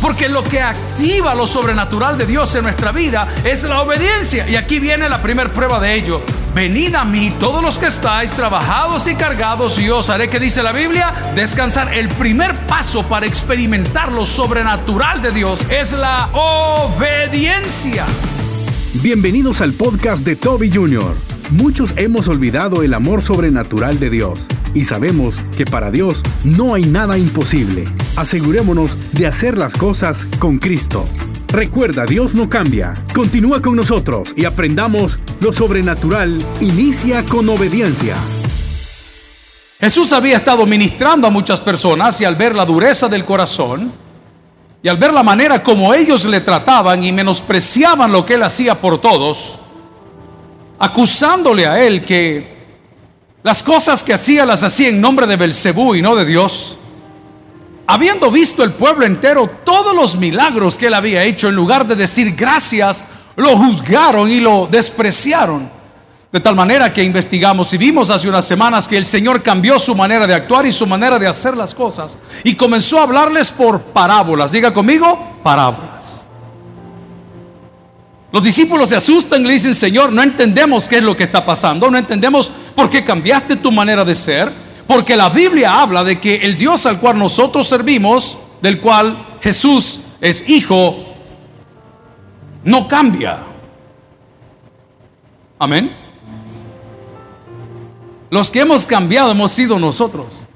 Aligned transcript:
Porque 0.00 0.28
lo 0.28 0.44
que 0.44 0.60
activa 0.60 1.34
lo 1.34 1.46
sobrenatural 1.46 2.16
de 2.16 2.26
Dios 2.26 2.54
en 2.54 2.62
nuestra 2.62 2.92
vida 2.92 3.28
es 3.44 3.64
la 3.64 3.82
obediencia. 3.82 4.48
Y 4.48 4.56
aquí 4.56 4.78
viene 4.78 5.08
la 5.08 5.20
primera 5.20 5.52
prueba 5.52 5.80
de 5.80 5.94
ello. 5.94 6.22
Venid 6.54 6.94
a 6.94 7.04
mí 7.04 7.32
todos 7.38 7.62
los 7.62 7.78
que 7.78 7.86
estáis 7.86 8.32
trabajados 8.32 9.06
y 9.08 9.14
cargados 9.14 9.78
y 9.78 9.90
os 9.90 10.08
haré 10.08 10.30
que 10.30 10.40
dice 10.40 10.62
la 10.62 10.72
Biblia, 10.72 11.14
descansar. 11.34 11.92
El 11.94 12.08
primer 12.08 12.54
paso 12.66 13.02
para 13.04 13.26
experimentar 13.26 14.12
lo 14.12 14.24
sobrenatural 14.24 15.20
de 15.20 15.32
Dios 15.32 15.60
es 15.70 15.92
la 15.92 16.28
obediencia. 16.32 18.06
Bienvenidos 18.94 19.60
al 19.60 19.72
podcast 19.72 20.24
de 20.24 20.36
Toby 20.36 20.70
Jr. 20.72 21.14
Muchos 21.50 21.92
hemos 21.96 22.28
olvidado 22.28 22.82
el 22.82 22.94
amor 22.94 23.22
sobrenatural 23.22 23.98
de 23.98 24.10
Dios 24.10 24.38
y 24.78 24.84
sabemos 24.84 25.34
que 25.56 25.66
para 25.66 25.90
Dios 25.90 26.22
no 26.44 26.74
hay 26.74 26.82
nada 26.82 27.18
imposible. 27.18 27.84
Asegurémonos 28.14 28.96
de 29.12 29.26
hacer 29.26 29.58
las 29.58 29.74
cosas 29.74 30.28
con 30.38 30.58
Cristo. 30.58 31.04
Recuerda, 31.48 32.06
Dios 32.06 32.34
no 32.34 32.48
cambia. 32.48 32.92
Continúa 33.12 33.60
con 33.60 33.74
nosotros 33.74 34.28
y 34.36 34.44
aprendamos 34.44 35.18
lo 35.40 35.52
sobrenatural. 35.52 36.38
Inicia 36.60 37.24
con 37.24 37.48
obediencia. 37.48 38.14
Jesús 39.80 40.12
había 40.12 40.36
estado 40.36 40.64
ministrando 40.64 41.26
a 41.26 41.30
muchas 41.30 41.60
personas 41.60 42.20
y 42.20 42.24
al 42.24 42.36
ver 42.36 42.54
la 42.54 42.64
dureza 42.64 43.08
del 43.08 43.24
corazón 43.24 43.92
y 44.80 44.88
al 44.88 44.96
ver 44.96 45.12
la 45.12 45.24
manera 45.24 45.60
como 45.60 45.92
ellos 45.92 46.24
le 46.24 46.40
trataban 46.40 47.02
y 47.02 47.10
menospreciaban 47.10 48.12
lo 48.12 48.24
que 48.24 48.34
él 48.34 48.44
hacía 48.44 48.76
por 48.76 49.00
todos, 49.00 49.58
acusándole 50.78 51.66
a 51.66 51.82
él 51.84 52.04
que 52.04 52.57
las 53.48 53.62
cosas 53.62 54.04
que 54.04 54.12
hacía 54.12 54.44
las 54.44 54.62
hacía 54.62 54.90
en 54.90 55.00
nombre 55.00 55.26
de 55.26 55.36
Belcebú 55.36 55.94
y 55.94 56.02
no 56.02 56.14
de 56.14 56.26
Dios. 56.26 56.76
Habiendo 57.86 58.30
visto 58.30 58.62
el 58.62 58.72
pueblo 58.72 59.06
entero 59.06 59.50
todos 59.64 59.94
los 59.94 60.16
milagros 60.16 60.76
que 60.76 60.88
él 60.88 60.92
había 60.92 61.24
hecho, 61.24 61.48
en 61.48 61.54
lugar 61.54 61.86
de 61.86 61.96
decir 61.96 62.34
gracias, 62.36 63.06
lo 63.36 63.56
juzgaron 63.56 64.28
y 64.28 64.40
lo 64.40 64.68
despreciaron. 64.70 65.70
De 66.30 66.40
tal 66.40 66.56
manera 66.56 66.92
que 66.92 67.02
investigamos 67.02 67.72
y 67.72 67.78
vimos 67.78 68.10
hace 68.10 68.28
unas 68.28 68.46
semanas 68.46 68.86
que 68.86 68.98
el 68.98 69.06
Señor 69.06 69.42
cambió 69.42 69.78
su 69.78 69.94
manera 69.94 70.26
de 70.26 70.34
actuar 70.34 70.66
y 70.66 70.72
su 70.72 70.86
manera 70.86 71.18
de 71.18 71.26
hacer 71.26 71.56
las 71.56 71.74
cosas. 71.74 72.18
Y 72.44 72.54
comenzó 72.54 73.00
a 73.00 73.04
hablarles 73.04 73.50
por 73.50 73.80
parábolas. 73.80 74.52
Diga 74.52 74.74
conmigo, 74.74 75.38
parábolas. 75.42 76.26
Los 78.30 78.42
discípulos 78.42 78.90
se 78.90 78.96
asustan 78.96 79.40
y 79.42 79.46
le 79.46 79.54
dicen, 79.54 79.74
Señor, 79.74 80.12
no 80.12 80.22
entendemos 80.22 80.86
qué 80.86 80.98
es 80.98 81.02
lo 81.02 81.16
que 81.16 81.24
está 81.24 81.46
pasando, 81.46 81.90
no 81.90 81.96
entendemos 81.96 82.50
por 82.78 82.88
qué 82.88 83.02
cambiaste 83.02 83.56
tu 83.56 83.72
manera 83.72 84.04
de 84.04 84.14
ser, 84.14 84.52
porque 84.86 85.16
la 85.16 85.30
Biblia 85.30 85.82
habla 85.82 86.04
de 86.04 86.20
que 86.20 86.36
el 86.36 86.56
Dios 86.56 86.86
al 86.86 87.00
cual 87.00 87.18
nosotros 87.18 87.66
servimos, 87.66 88.38
del 88.62 88.80
cual 88.80 89.38
Jesús 89.40 89.98
es 90.20 90.48
hijo, 90.48 90.94
no 92.62 92.86
cambia. 92.86 93.40
Amén. 95.58 95.92
Los 98.30 98.48
que 98.48 98.60
hemos 98.60 98.86
cambiado 98.86 99.32
hemos 99.32 99.50
sido 99.50 99.76
nosotros. 99.80 100.46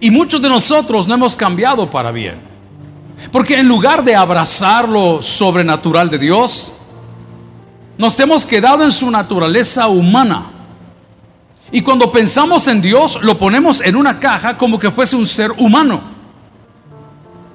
Y 0.00 0.10
muchos 0.10 0.42
de 0.42 0.50
nosotros 0.50 1.08
no 1.08 1.14
hemos 1.14 1.34
cambiado 1.34 1.90
para 1.90 2.12
bien. 2.12 2.38
Porque 3.32 3.58
en 3.58 3.66
lugar 3.66 4.04
de 4.04 4.14
abrazar 4.14 4.86
lo 4.86 5.22
sobrenatural 5.22 6.10
de 6.10 6.18
Dios, 6.18 6.70
nos 7.96 8.20
hemos 8.20 8.44
quedado 8.44 8.84
en 8.84 8.92
su 8.92 9.10
naturaleza 9.10 9.88
humana. 9.88 10.57
Y 11.70 11.82
cuando 11.82 12.10
pensamos 12.10 12.66
en 12.68 12.80
Dios, 12.80 13.18
lo 13.22 13.36
ponemos 13.36 13.80
en 13.82 13.96
una 13.96 14.18
caja 14.18 14.56
como 14.56 14.78
que 14.78 14.90
fuese 14.90 15.16
un 15.16 15.26
ser 15.26 15.50
humano. 15.58 16.00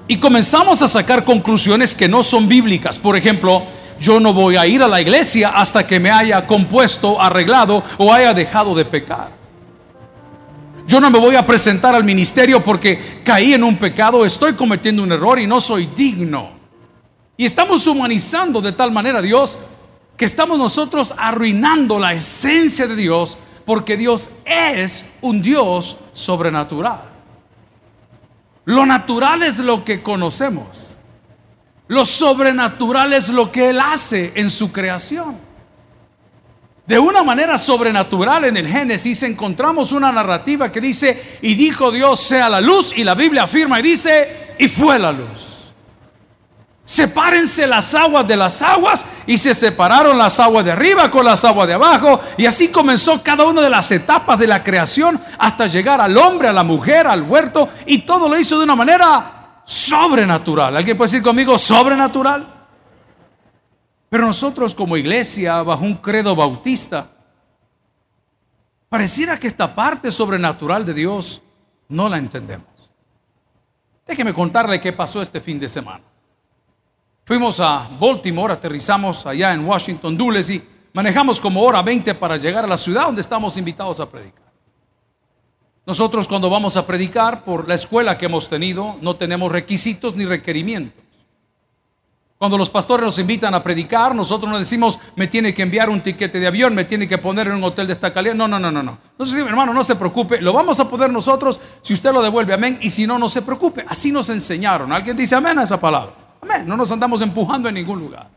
Y 0.06 0.18
comenzamos 0.18 0.82
a 0.82 0.88
sacar 0.88 1.24
conclusiones 1.24 1.94
que 1.94 2.08
no 2.08 2.22
son 2.22 2.46
bíblicas. 2.46 2.98
Por 2.98 3.16
ejemplo, 3.16 3.64
yo 3.98 4.20
no 4.20 4.32
voy 4.32 4.56
a 4.56 4.66
ir 4.66 4.82
a 4.82 4.88
la 4.88 5.00
iglesia 5.00 5.50
hasta 5.54 5.86
que 5.86 5.98
me 5.98 6.10
haya 6.10 6.46
compuesto, 6.46 7.20
arreglado 7.20 7.82
o 7.98 8.12
haya 8.12 8.34
dejado 8.34 8.74
de 8.74 8.84
pecar. 8.84 9.30
Yo 10.86 11.00
no 11.00 11.10
me 11.10 11.18
voy 11.18 11.34
a 11.34 11.46
presentar 11.46 11.94
al 11.94 12.04
ministerio 12.04 12.62
porque 12.62 13.20
caí 13.24 13.54
en 13.54 13.64
un 13.64 13.76
pecado, 13.76 14.24
estoy 14.24 14.52
cometiendo 14.52 15.02
un 15.02 15.12
error 15.12 15.40
y 15.40 15.46
no 15.46 15.60
soy 15.60 15.88
digno. 15.96 16.50
Y 17.36 17.46
estamos 17.46 17.86
humanizando 17.86 18.60
de 18.60 18.72
tal 18.72 18.92
manera 18.92 19.18
a 19.18 19.22
Dios 19.22 19.58
que 20.16 20.26
estamos 20.26 20.58
nosotros 20.58 21.14
arruinando 21.16 21.98
la 21.98 22.12
esencia 22.12 22.86
de 22.86 22.94
Dios 22.94 23.38
porque 23.64 23.96
Dios 23.96 24.30
es 24.44 25.04
un 25.20 25.42
Dios 25.42 25.96
sobrenatural. 26.12 27.00
Lo 28.64 28.86
natural 28.86 29.42
es 29.42 29.58
lo 29.58 29.84
que 29.84 30.02
conocemos. 30.02 30.98
Lo 31.88 32.04
sobrenatural 32.04 33.12
es 33.12 33.28
lo 33.28 33.52
que 33.52 33.70
Él 33.70 33.80
hace 33.80 34.32
en 34.36 34.48
su 34.48 34.72
creación. 34.72 35.36
De 36.86 36.98
una 36.98 37.22
manera 37.22 37.56
sobrenatural 37.56 38.44
en 38.44 38.56
el 38.56 38.68
Génesis 38.68 39.22
encontramos 39.22 39.92
una 39.92 40.12
narrativa 40.12 40.70
que 40.70 40.80
dice, 40.80 41.38
y 41.40 41.54
dijo 41.54 41.90
Dios 41.90 42.20
sea 42.20 42.48
la 42.50 42.60
luz, 42.60 42.92
y 42.96 43.04
la 43.04 43.14
Biblia 43.14 43.44
afirma 43.44 43.80
y 43.80 43.82
dice, 43.82 44.54
y 44.58 44.68
fue 44.68 44.98
la 44.98 45.12
luz. 45.12 45.53
Sepárense 46.86 47.66
las 47.66 47.94
aguas 47.94 48.28
de 48.28 48.36
las 48.36 48.60
aguas 48.60 49.06
y 49.26 49.38
se 49.38 49.54
separaron 49.54 50.18
las 50.18 50.38
aguas 50.38 50.66
de 50.66 50.72
arriba 50.72 51.10
con 51.10 51.24
las 51.24 51.42
aguas 51.42 51.66
de 51.66 51.72
abajo 51.72 52.20
y 52.36 52.44
así 52.44 52.68
comenzó 52.68 53.22
cada 53.22 53.44
una 53.44 53.62
de 53.62 53.70
las 53.70 53.90
etapas 53.90 54.38
de 54.38 54.46
la 54.46 54.62
creación 54.62 55.18
hasta 55.38 55.66
llegar 55.66 56.02
al 56.02 56.14
hombre, 56.18 56.48
a 56.48 56.52
la 56.52 56.62
mujer, 56.62 57.06
al 57.06 57.22
huerto 57.22 57.68
y 57.86 58.02
todo 58.02 58.28
lo 58.28 58.38
hizo 58.38 58.58
de 58.58 58.64
una 58.64 58.76
manera 58.76 59.62
sobrenatural. 59.64 60.76
¿Alguien 60.76 60.98
puede 60.98 61.10
decir 61.10 61.22
conmigo 61.22 61.58
sobrenatural? 61.58 62.46
Pero 64.10 64.26
nosotros 64.26 64.74
como 64.74 64.98
iglesia, 64.98 65.62
bajo 65.62 65.84
un 65.84 65.94
credo 65.94 66.36
bautista, 66.36 67.08
pareciera 68.90 69.40
que 69.40 69.46
esta 69.46 69.74
parte 69.74 70.10
sobrenatural 70.10 70.84
de 70.84 70.92
Dios 70.92 71.40
no 71.88 72.10
la 72.10 72.18
entendemos. 72.18 72.68
Déjeme 74.06 74.34
contarle 74.34 74.82
qué 74.82 74.92
pasó 74.92 75.22
este 75.22 75.40
fin 75.40 75.58
de 75.58 75.68
semana. 75.70 76.04
Fuimos 77.24 77.58
a 77.58 77.88
Baltimore, 77.98 78.52
aterrizamos 78.52 79.24
allá 79.24 79.54
en 79.54 79.66
Washington 79.66 80.14
Dulles 80.14 80.50
y 80.50 80.62
manejamos 80.92 81.40
como 81.40 81.62
hora 81.62 81.80
20 81.80 82.14
para 82.16 82.36
llegar 82.36 82.64
a 82.64 82.68
la 82.68 82.76
ciudad 82.76 83.06
donde 83.06 83.22
estamos 83.22 83.56
invitados 83.56 83.98
a 83.98 84.10
predicar. 84.10 84.44
Nosotros 85.86 86.28
cuando 86.28 86.50
vamos 86.50 86.76
a 86.76 86.86
predicar 86.86 87.42
por 87.42 87.66
la 87.66 87.76
escuela 87.76 88.18
que 88.18 88.26
hemos 88.26 88.50
tenido 88.50 88.96
no 89.00 89.16
tenemos 89.16 89.50
requisitos 89.50 90.16
ni 90.16 90.26
requerimientos. 90.26 91.02
Cuando 92.36 92.58
los 92.58 92.68
pastores 92.68 93.06
nos 93.06 93.18
invitan 93.18 93.54
a 93.54 93.62
predicar, 93.62 94.14
nosotros 94.14 94.50
no 94.50 94.58
decimos, 94.58 94.98
me 95.16 95.26
tiene 95.26 95.54
que 95.54 95.62
enviar 95.62 95.88
un 95.88 96.02
tiquete 96.02 96.38
de 96.38 96.46
avión, 96.46 96.74
me 96.74 96.84
tiene 96.84 97.08
que 97.08 97.16
poner 97.16 97.46
en 97.46 97.54
un 97.54 97.64
hotel 97.64 97.86
de 97.86 97.94
esta 97.94 98.12
calidad. 98.12 98.34
No, 98.34 98.46
no, 98.46 98.58
no, 98.58 98.70
no, 98.70 98.82
no. 98.82 98.98
Entonces, 99.12 99.38
hermano, 99.38 99.72
no 99.72 99.82
se 99.82 99.96
preocupe, 99.96 100.42
lo 100.42 100.52
vamos 100.52 100.78
a 100.78 100.86
poder 100.86 101.10
nosotros 101.10 101.58
si 101.80 101.94
usted 101.94 102.12
lo 102.12 102.20
devuelve, 102.20 102.52
amén. 102.52 102.78
Y 102.82 102.90
si 102.90 103.06
no, 103.06 103.18
no 103.18 103.30
se 103.30 103.40
preocupe. 103.40 103.86
Así 103.88 104.12
nos 104.12 104.28
enseñaron. 104.28 104.92
¿Alguien 104.92 105.16
dice 105.16 105.34
amén 105.36 105.58
a 105.58 105.62
esa 105.62 105.80
palabra? 105.80 106.23
Amén. 106.44 106.66
No 106.66 106.76
nos 106.76 106.92
andamos 106.92 107.22
empujando 107.22 107.68
en 107.68 107.74
ningún 107.74 107.98
lugar. 107.98 108.28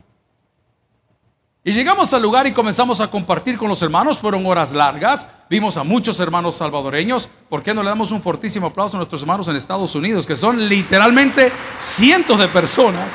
Y 1.62 1.72
llegamos 1.72 2.14
al 2.14 2.22
lugar 2.22 2.46
y 2.46 2.52
comenzamos 2.52 3.00
a 3.02 3.10
compartir 3.10 3.58
con 3.58 3.68
los 3.68 3.82
hermanos. 3.82 4.18
Fueron 4.18 4.46
horas 4.46 4.72
largas. 4.72 5.28
Vimos 5.50 5.76
a 5.76 5.84
muchos 5.84 6.18
hermanos 6.18 6.54
salvadoreños. 6.56 7.28
¿Por 7.50 7.62
qué 7.62 7.74
no 7.74 7.82
le 7.82 7.90
damos 7.90 8.10
un 8.10 8.22
fortísimo 8.22 8.68
aplauso 8.68 8.96
a 8.96 8.98
nuestros 8.98 9.20
hermanos 9.20 9.48
en 9.48 9.56
Estados 9.56 9.94
Unidos, 9.94 10.26
que 10.26 10.36
son 10.36 10.66
literalmente 10.68 11.52
cientos 11.78 12.38
de 12.38 12.48
personas? 12.48 13.14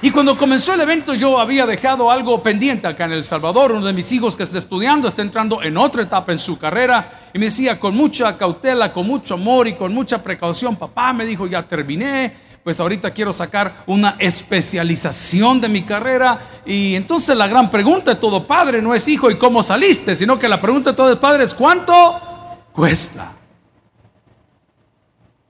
Y 0.00 0.12
cuando 0.12 0.38
comenzó 0.38 0.74
el 0.74 0.80
evento 0.80 1.12
yo 1.14 1.40
había 1.40 1.66
dejado 1.66 2.08
algo 2.08 2.40
pendiente 2.40 2.86
acá 2.86 3.04
en 3.04 3.12
El 3.12 3.24
Salvador. 3.24 3.72
Uno 3.72 3.84
de 3.84 3.92
mis 3.92 4.10
hijos 4.12 4.36
que 4.36 4.44
está 4.44 4.56
estudiando 4.56 5.08
está 5.08 5.22
entrando 5.22 5.60
en 5.62 5.76
otra 5.76 6.04
etapa 6.04 6.30
en 6.30 6.38
su 6.38 6.56
carrera 6.56 7.10
y 7.34 7.38
me 7.38 7.46
decía 7.46 7.78
con 7.80 7.96
mucha 7.96 8.38
cautela, 8.38 8.92
con 8.92 9.06
mucho 9.06 9.34
amor 9.34 9.66
y 9.66 9.74
con 9.74 9.92
mucha 9.92 10.22
precaución, 10.22 10.76
papá 10.76 11.12
me 11.12 11.26
dijo, 11.26 11.48
ya 11.48 11.66
terminé, 11.66 12.32
pues 12.68 12.80
ahorita 12.80 13.12
quiero 13.12 13.32
sacar 13.32 13.76
una 13.86 14.16
especialización 14.18 15.58
de 15.58 15.70
mi 15.70 15.84
carrera. 15.84 16.38
Y 16.66 16.96
entonces 16.96 17.34
la 17.34 17.46
gran 17.46 17.70
pregunta 17.70 18.10
de 18.10 18.20
todo 18.20 18.46
padre 18.46 18.82
no 18.82 18.94
es 18.94 19.08
hijo 19.08 19.30
y 19.30 19.38
cómo 19.38 19.62
saliste, 19.62 20.14
sino 20.14 20.38
que 20.38 20.50
la 20.50 20.60
pregunta 20.60 20.90
de 20.90 20.96
todo 20.98 21.18
padre 21.18 21.44
es 21.44 21.54
cuánto 21.54 22.20
cuesta. 22.70 23.32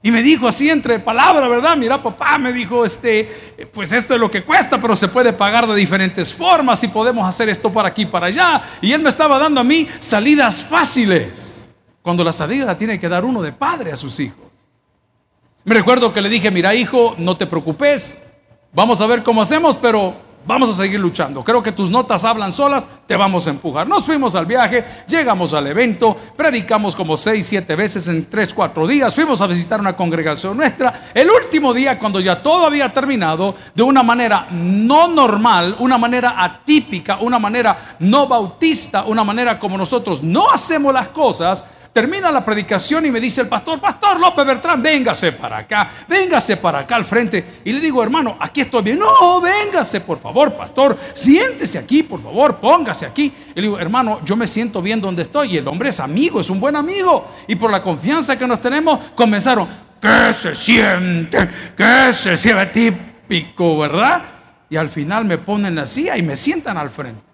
Y 0.01 0.13
me 0.13 0.23
dijo 0.23 0.47
así 0.47 0.71
entre 0.71 1.01
palabras, 1.01 1.51
¿verdad? 1.51 1.77
Mira, 1.77 2.01
papá, 2.01 2.39
me 2.39 2.53
dijo, 2.53 2.85
este, 2.85 3.69
pues 3.73 3.91
esto 3.91 4.15
es 4.15 4.21
lo 4.21 4.31
que 4.31 4.45
cuesta, 4.45 4.81
pero 4.81 4.95
se 4.95 5.09
puede 5.09 5.33
pagar 5.33 5.67
de 5.67 5.75
diferentes 5.75 6.33
formas 6.33 6.85
y 6.85 6.87
podemos 6.87 7.29
hacer 7.29 7.49
esto 7.49 7.73
para 7.73 7.89
aquí, 7.89 8.07
para 8.07 8.27
allá. 8.27 8.63
Y 8.81 8.93
él 8.93 9.03
me 9.03 9.09
estaba 9.09 9.41
dando 9.41 9.61
a 9.61 9.65
mí 9.65 9.89
salidas 9.99 10.63
fáciles, 10.63 11.69
cuando 12.01 12.23
la 12.23 12.33
salida 12.33 12.65
la 12.65 12.77
tiene 12.77 13.01
que 13.01 13.09
dar 13.09 13.25
uno 13.25 13.43
de 13.43 13.51
padre 13.51 13.91
a 13.91 13.97
sus 13.97 14.21
hijos. 14.21 14.48
Me 15.69 15.75
recuerdo 15.75 16.15
que 16.15 16.23
le 16.23 16.31
dije, 16.31 16.51
mira 16.51 16.75
hijo, 16.75 17.15
no 17.19 17.37
te 17.37 17.47
preocupes, 17.47 18.19
vamos 18.73 19.03
a 19.03 19.07
ver 19.07 19.23
cómo 19.23 19.43
hacemos, 19.43 19.77
pero 19.77 20.17
Vamos 20.49 20.71
a 20.71 20.73
seguir 20.73 20.99
luchando. 20.99 21.45
Creo 21.45 21.63
que 21.63 21.73
tus 21.73 21.91
notas 21.91 22.25
hablan 22.25 22.53
solas, 22.53 22.89
te 23.07 23.15
vamos 23.15 23.47
a 23.47 23.51
empujar. 23.51 23.87
Nos 23.87 24.07
fuimos 24.07 24.35
al 24.35 24.47
viaje, 24.47 24.83
llegamos 25.07 25.53
al 25.53 25.67
evento, 25.67 26.17
predicamos 26.35 26.97
como 26.97 27.19
seis, 27.19 27.45
siete 27.47 27.77
veces 27.77 28.09
en 28.09 28.31
tres, 28.31 28.55
cuatro 28.55 28.87
días. 28.87 29.15
Fuimos 29.15 29.43
a 29.43 29.47
visitar 29.47 29.79
una 29.79 29.95
congregación 29.95 30.57
nuestra. 30.57 31.11
El 31.13 31.29
último 31.29 31.75
día, 31.75 31.99
cuando 31.99 32.19
ya 32.19 32.43
todo 32.43 32.65
había 32.65 32.91
terminado, 32.95 33.55
de 33.75 33.83
una 33.83 34.03
manera 34.03 34.49
no 34.51 35.07
normal, 35.09 35.77
una 35.81 35.99
manera 35.99 36.43
atípica, 36.43 37.19
una 37.21 37.39
manera 37.39 37.97
no 37.99 38.27
bautista, 38.27 39.05
una 39.05 39.25
manera 39.25 39.59
como 39.59 39.77
nosotros 39.77 40.23
no 40.23 40.51
hacemos 40.51 40.95
las 40.95 41.09
cosas, 41.09 41.63
Termina 41.93 42.31
la 42.31 42.45
predicación 42.45 43.07
y 43.07 43.11
me 43.11 43.21
dice 43.21 43.41
el 43.41 43.49
pastor, 43.49 43.81
Pastor 43.81 44.21
López 44.21 44.45
Bertrán, 44.45 44.83
véngase 44.83 45.33
para 45.33 45.59
acá, 45.59 45.89
véngase 46.07 46.57
para 46.57 46.81
acá 46.81 46.97
al 46.97 47.05
frente. 47.05 47.61
Y 47.65 47.73
le 47.73 47.81
digo, 47.81 48.03
hermano, 48.03 48.37
aquí 48.39 48.61
estoy 48.61 48.83
bien. 48.83 48.99
No, 48.99 49.41
véngase, 49.41 50.01
por 50.01 50.19
favor, 50.19 50.55
pastor, 50.55 50.97
siéntese 51.15 51.79
aquí, 51.79 52.03
por 52.03 52.23
favor, 52.23 52.57
póngase 52.57 53.07
aquí. 53.07 53.33
Y 53.51 53.55
le 53.57 53.63
digo, 53.63 53.79
hermano, 53.79 54.21
yo 54.25 54.37
me 54.37 54.47
siento 54.47 54.81
bien 54.83 55.01
donde 55.01 55.23
estoy. 55.23 55.55
Y 55.55 55.59
el 55.59 55.67
hombre 55.67 55.89
es 55.89 56.01
amigo, 56.01 56.41
es 56.41 56.51
un 56.51 56.61
buen 56.61 56.77
amigo. 56.77 57.27
Y 57.47 57.57
por 57.57 57.71
la 57.71 57.83
confianza 57.83 58.39
que 58.39 58.47
nos 58.47 58.61
tenemos, 58.61 59.11
comenzaron, 59.15 59.69
¿qué 60.01 60.33
se 60.33 60.55
siente? 60.55 61.49
¿Qué 61.77 62.13
se 62.13 62.37
siente? 62.37 62.67
Típico, 62.67 63.79
¿verdad? 63.79 64.23
Y 64.71 64.77
al 64.77 64.89
final 64.89 65.25
me 65.25 65.39
ponen 65.39 65.75
la 65.75 65.87
silla 65.87 66.17
y 66.17 66.23
me 66.23 66.37
sientan 66.37 66.77
al 66.77 66.91
frente. 66.91 67.28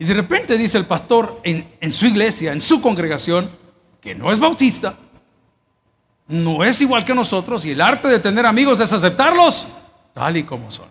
Y 0.00 0.06
de 0.06 0.14
repente 0.14 0.56
dice 0.56 0.78
el 0.78 0.86
pastor 0.86 1.42
en, 1.44 1.92
su 1.92 2.06
iglesia, 2.06 2.54
en 2.54 2.62
su 2.62 2.80
congregación, 2.80 3.50
que 4.00 4.14
no 4.14 4.32
es 4.32 4.38
bautista, 4.38 4.94
no 6.26 6.64
es 6.64 6.80
igual 6.80 7.04
que 7.04 7.14
nosotros 7.14 7.66
y 7.66 7.72
el 7.72 7.82
arte 7.82 8.08
de 8.08 8.18
tener 8.18 8.46
amigos 8.46 8.80
es 8.80 8.90
aceptarlos 8.94 9.68
tal 10.14 10.38
y 10.38 10.44
como 10.44 10.70
son. 10.70 10.86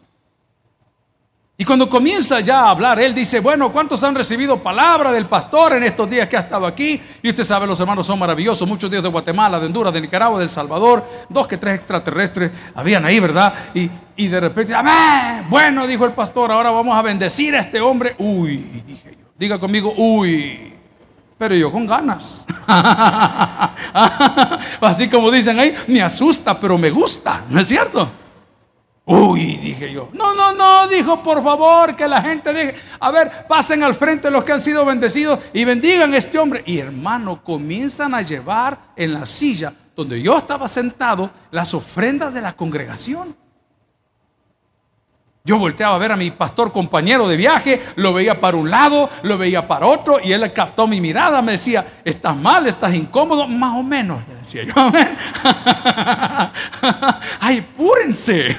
Y 1.62 1.66
cuando 1.66 1.90
comienza 1.90 2.40
ya 2.40 2.62
a 2.62 2.70
hablar, 2.70 3.02
él 3.02 3.14
dice, 3.14 3.42
bueno, 3.42 3.70
¿cuántos 3.70 4.02
han 4.06 4.16
recibido 4.16 4.64
palabra 4.64 5.12
del 5.12 5.26
pastor 5.26 5.74
en 5.74 5.84
estos 5.84 6.10
días 6.10 6.30
que 6.30 6.38
ha 6.38 6.40
estado 6.40 6.66
aquí? 6.66 7.02
Y 7.22 7.28
usted 7.28 7.44
sabe, 7.44 7.68
los 7.68 7.78
hermanos 7.78 8.06
son 8.06 8.18
maravillosos, 8.18 8.66
muchos 8.66 8.90
días 8.90 9.04
de 9.04 9.10
Guatemala, 9.10 9.60
de 9.60 9.66
Honduras, 9.66 9.92
de 9.92 10.00
Nicaragua, 10.00 10.38
de 10.38 10.46
El 10.46 10.50
Salvador, 10.50 11.06
dos 11.28 11.48
que 11.48 11.58
tres 11.58 11.76
extraterrestres 11.76 12.54
habían 12.74 13.04
ahí, 13.04 13.20
¿verdad? 13.20 13.54
Y, 13.74 13.92
y 14.16 14.30
de 14.30 14.40
repente, 14.40 14.74
amén, 14.74 15.48
bueno, 15.50 15.86
dijo 15.86 16.06
el 16.06 16.14
pastor, 16.14 16.50
ahora 16.50 16.72
vamos 16.72 16.98
a 16.98 17.02
bendecir 17.02 17.54
a 17.54 17.60
este 17.60 17.82
hombre. 17.82 18.16
Uy, 18.20 18.56
dije 18.88 19.18
yo, 19.20 19.28
diga 19.38 19.60
conmigo, 19.60 19.94
uy, 19.98 20.74
pero 21.38 21.56
yo 21.56 21.70
con 21.74 21.86
ganas. 21.86 22.48
Así 24.80 25.10
como 25.10 25.30
dicen 25.30 25.60
ahí, 25.60 25.76
me 25.90 26.02
asusta, 26.02 26.58
pero 26.58 26.78
me 26.78 26.90
gusta, 26.90 27.44
¿no 27.50 27.60
es 27.60 27.68
cierto? 27.68 28.10
Uy, 29.12 29.58
dije 29.58 29.92
yo. 29.92 30.10
No, 30.14 30.36
no, 30.36 30.54
no, 30.54 30.88
dijo, 30.88 31.24
por 31.24 31.44
favor, 31.44 31.96
que 31.96 32.08
la 32.08 32.22
gente 32.22 32.54
deje. 32.54 32.76
A 33.00 33.10
ver, 33.10 33.48
pasen 33.48 33.82
al 33.82 33.96
frente 33.96 34.30
los 34.30 34.44
que 34.44 34.52
han 34.52 34.62
sido 34.62 34.86
bendecidos 34.86 35.40
y 35.52 35.66
bendigan 35.66 36.14
a 36.14 36.18
este 36.18 36.38
hombre. 36.38 36.62
Y 36.68 36.78
hermano, 36.78 37.44
comienzan 37.44 38.14
a 38.14 38.22
llevar 38.22 38.94
en 38.96 39.16
la 39.16 39.26
silla 39.26 39.74
donde 39.96 40.22
yo 40.22 40.38
estaba 40.38 40.68
sentado 40.68 41.32
las 41.50 41.74
ofrendas 41.74 42.36
de 42.36 42.42
la 42.42 42.56
congregación. 42.56 43.36
Yo 45.50 45.58
volteaba 45.58 45.96
a 45.96 45.98
ver 45.98 46.12
a 46.12 46.16
mi 46.16 46.30
pastor 46.30 46.72
compañero 46.72 47.28
de 47.28 47.36
viaje, 47.36 47.82
lo 47.96 48.14
veía 48.14 48.40
para 48.40 48.56
un 48.56 48.70
lado, 48.70 49.10
lo 49.24 49.36
veía 49.36 49.66
para 49.66 49.88
otro, 49.88 50.20
y 50.24 50.32
él 50.32 50.54
captó 50.54 50.86
mi 50.86 51.02
mirada, 51.02 51.42
me 51.42 51.54
decía, 51.54 51.84
estás 52.06 52.38
mal, 52.38 52.68
estás 52.68 52.94
incómodo, 52.94 53.48
más 53.48 53.76
o 53.76 53.82
menos, 53.82 54.22
le 54.28 54.36
decía 54.36 54.66
yo, 54.66 54.74
ay, 57.40 57.62
púrense. 57.62 58.50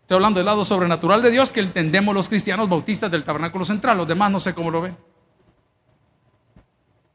Estoy 0.00 0.16
hablando 0.16 0.40
del 0.40 0.46
lado 0.46 0.64
sobrenatural 0.64 1.22
de 1.22 1.30
Dios 1.30 1.52
que 1.52 1.60
entendemos 1.60 2.16
los 2.16 2.28
cristianos 2.28 2.68
bautistas 2.68 3.08
del 3.08 3.22
tabernáculo 3.22 3.64
central, 3.64 3.98
los 3.98 4.08
demás 4.08 4.28
no 4.28 4.40
sé 4.40 4.52
cómo 4.54 4.72
lo 4.72 4.80
ven. 4.80 4.96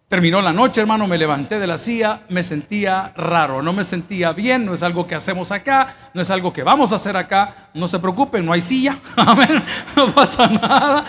Terminó 0.07 0.41
la 0.41 0.53
noche, 0.53 0.79
hermano, 0.79 1.05
me 1.05 1.17
levanté 1.17 1.59
de 1.59 1.67
la 1.67 1.77
silla, 1.77 2.21
me 2.29 2.41
sentía 2.41 3.11
raro, 3.17 3.61
no 3.61 3.73
me 3.73 3.83
sentía 3.83 4.31
bien, 4.31 4.65
no 4.65 4.73
es 4.73 4.81
algo 4.81 5.05
que 5.05 5.15
hacemos 5.15 5.51
acá, 5.51 5.93
no 6.13 6.21
es 6.21 6.29
algo 6.31 6.53
que 6.53 6.63
vamos 6.63 6.93
a 6.93 6.95
hacer 6.95 7.17
acá, 7.17 7.69
no 7.73 7.89
se 7.89 7.99
preocupen, 7.99 8.45
no 8.45 8.53
hay 8.53 8.61
silla, 8.61 8.97
no 9.97 10.13
pasa 10.13 10.47
nada. 10.47 11.03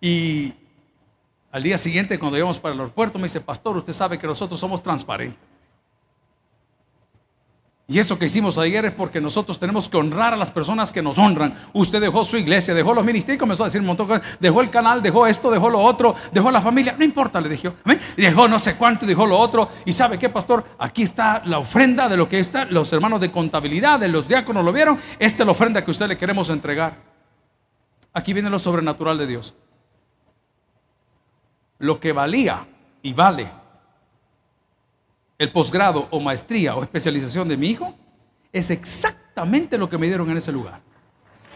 Y 0.00 0.54
al 1.50 1.64
día 1.64 1.76
siguiente, 1.76 2.20
cuando 2.20 2.38
íbamos 2.38 2.60
para 2.60 2.72
el 2.72 2.80
aeropuerto, 2.80 3.18
me 3.18 3.24
dice, 3.24 3.40
pastor, 3.40 3.76
usted 3.76 3.92
sabe 3.92 4.16
que 4.16 4.28
nosotros 4.28 4.60
somos 4.60 4.80
transparentes. 4.80 5.51
Y 7.92 7.98
eso 7.98 8.18
que 8.18 8.24
hicimos 8.24 8.56
ayer 8.56 8.86
es 8.86 8.92
porque 8.92 9.20
nosotros 9.20 9.58
tenemos 9.58 9.86
que 9.86 9.98
honrar 9.98 10.32
a 10.32 10.36
las 10.38 10.50
personas 10.50 10.90
que 10.94 11.02
nos 11.02 11.18
honran. 11.18 11.52
Usted 11.74 12.00
dejó 12.00 12.24
su 12.24 12.38
iglesia, 12.38 12.72
dejó 12.72 12.94
los 12.94 13.04
ministerios, 13.04 13.38
comenzó 13.38 13.64
a 13.64 13.66
decir 13.66 13.82
un 13.82 13.86
montón 13.86 14.08
de 14.08 14.18
cosas. 14.18 14.38
Dejó 14.40 14.62
el 14.62 14.70
canal, 14.70 15.02
dejó 15.02 15.26
esto, 15.26 15.50
dejó 15.50 15.68
lo 15.68 15.78
otro, 15.78 16.14
dejó 16.32 16.50
la 16.50 16.62
familia. 16.62 16.94
No 16.98 17.04
importa, 17.04 17.38
le 17.38 17.50
dije. 17.50 17.70
Dejó 18.16 18.48
no 18.48 18.58
sé 18.58 18.76
cuánto, 18.76 19.04
dejó 19.04 19.26
lo 19.26 19.38
otro. 19.38 19.68
Y 19.84 19.92
sabe 19.92 20.18
qué, 20.18 20.30
pastor, 20.30 20.64
aquí 20.78 21.02
está 21.02 21.42
la 21.44 21.58
ofrenda 21.58 22.08
de 22.08 22.16
lo 22.16 22.30
que 22.30 22.38
está. 22.38 22.64
Los 22.64 22.90
hermanos 22.94 23.20
de 23.20 23.30
contabilidad, 23.30 24.00
de 24.00 24.08
los 24.08 24.26
diáconos 24.26 24.64
lo 24.64 24.72
vieron. 24.72 24.98
Esta 25.18 25.42
es 25.42 25.46
la 25.46 25.52
ofrenda 25.52 25.84
que 25.84 25.90
usted 25.90 26.08
le 26.08 26.16
queremos 26.16 26.48
entregar. 26.48 26.96
Aquí 28.14 28.32
viene 28.32 28.48
lo 28.48 28.58
sobrenatural 28.58 29.18
de 29.18 29.26
Dios. 29.26 29.54
Lo 31.78 32.00
que 32.00 32.12
valía 32.12 32.66
y 33.02 33.12
vale 33.12 33.61
el 35.42 35.50
posgrado 35.50 36.06
o 36.12 36.20
maestría 36.20 36.76
o 36.76 36.84
especialización 36.84 37.48
de 37.48 37.56
mi 37.56 37.70
hijo, 37.70 37.92
es 38.52 38.70
exactamente 38.70 39.76
lo 39.76 39.90
que 39.90 39.98
me 39.98 40.06
dieron 40.06 40.30
en 40.30 40.36
ese 40.36 40.52
lugar. 40.52 40.80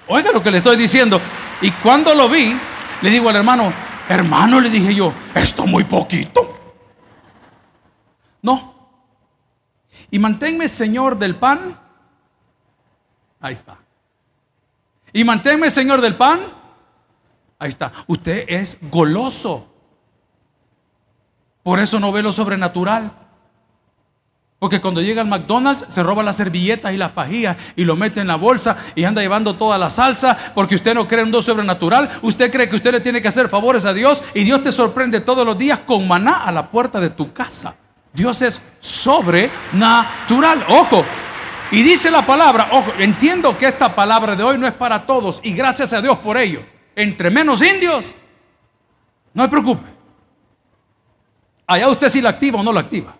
Oiga 0.08 0.32
lo 0.32 0.42
que 0.42 0.50
le 0.50 0.58
estoy 0.58 0.76
diciendo. 0.76 1.20
Y 1.62 1.70
cuando 1.70 2.12
lo 2.12 2.28
vi, 2.28 2.52
le 3.00 3.10
digo 3.10 3.28
al 3.28 3.36
hermano, 3.36 3.72
hermano, 4.08 4.60
le 4.60 4.70
dije 4.70 4.92
yo, 4.92 5.12
esto 5.34 5.66
muy 5.66 5.84
poquito. 5.84 6.52
No. 8.42 8.74
Y 10.10 10.18
manténme 10.18 10.66
señor 10.66 11.16
del 11.16 11.36
pan. 11.36 11.78
Ahí 13.38 13.52
está. 13.52 13.78
Y 15.12 15.22
manténme 15.22 15.70
señor 15.70 16.00
del 16.00 16.16
pan. 16.16 16.40
Ahí 17.60 17.68
está. 17.68 17.92
Usted 18.08 18.46
es 18.48 18.78
goloso. 18.90 19.68
Por 21.62 21.78
eso 21.78 22.00
no 22.00 22.10
ve 22.10 22.24
lo 22.24 22.32
sobrenatural. 22.32 23.25
Porque 24.58 24.80
cuando 24.80 25.02
llega 25.02 25.20
al 25.20 25.28
McDonald's 25.28 25.84
se 25.88 26.02
roba 26.02 26.22
las 26.22 26.36
servilletas 26.36 26.92
y 26.92 26.96
las 26.96 27.10
pajillas 27.10 27.58
y 27.76 27.84
lo 27.84 27.94
mete 27.94 28.20
en 28.20 28.26
la 28.26 28.36
bolsa 28.36 28.76
y 28.94 29.04
anda 29.04 29.20
llevando 29.20 29.56
toda 29.56 29.76
la 29.76 29.90
salsa 29.90 30.36
porque 30.54 30.76
usted 30.76 30.94
no 30.94 31.06
cree 31.06 31.20
en 31.20 31.26
un 31.26 31.32
Dios 31.32 31.44
sobrenatural. 31.44 32.08
Usted 32.22 32.50
cree 32.50 32.68
que 32.68 32.76
usted 32.76 32.92
le 32.92 33.00
tiene 33.00 33.20
que 33.20 33.28
hacer 33.28 33.50
favores 33.50 33.84
a 33.84 33.92
Dios 33.92 34.22
y 34.32 34.44
Dios 34.44 34.62
te 34.62 34.72
sorprende 34.72 35.20
todos 35.20 35.44
los 35.44 35.58
días 35.58 35.80
con 35.80 36.08
maná 36.08 36.44
a 36.44 36.52
la 36.52 36.70
puerta 36.70 37.00
de 37.00 37.10
tu 37.10 37.34
casa. 37.34 37.76
Dios 38.14 38.40
es 38.40 38.62
sobrenatural. 38.80 40.64
Ojo. 40.68 41.04
Y 41.70 41.82
dice 41.82 42.10
la 42.10 42.24
palabra, 42.24 42.68
ojo, 42.70 42.92
entiendo 42.98 43.58
que 43.58 43.66
esta 43.66 43.94
palabra 43.94 44.36
de 44.36 44.42
hoy 44.42 44.56
no 44.56 44.66
es 44.66 44.74
para 44.74 45.04
todos 45.04 45.40
y 45.42 45.52
gracias 45.52 45.92
a 45.92 46.00
Dios 46.00 46.16
por 46.18 46.38
ello. 46.38 46.64
Entre 46.94 47.28
menos 47.28 47.60
indios, 47.60 48.14
no 49.34 49.42
se 49.42 49.48
preocupe. 49.48 49.86
Allá 51.66 51.88
usted 51.88 52.08
si 52.08 52.22
la 52.22 52.30
activa 52.30 52.60
o 52.60 52.62
no 52.62 52.72
la 52.72 52.80
activa. 52.80 53.16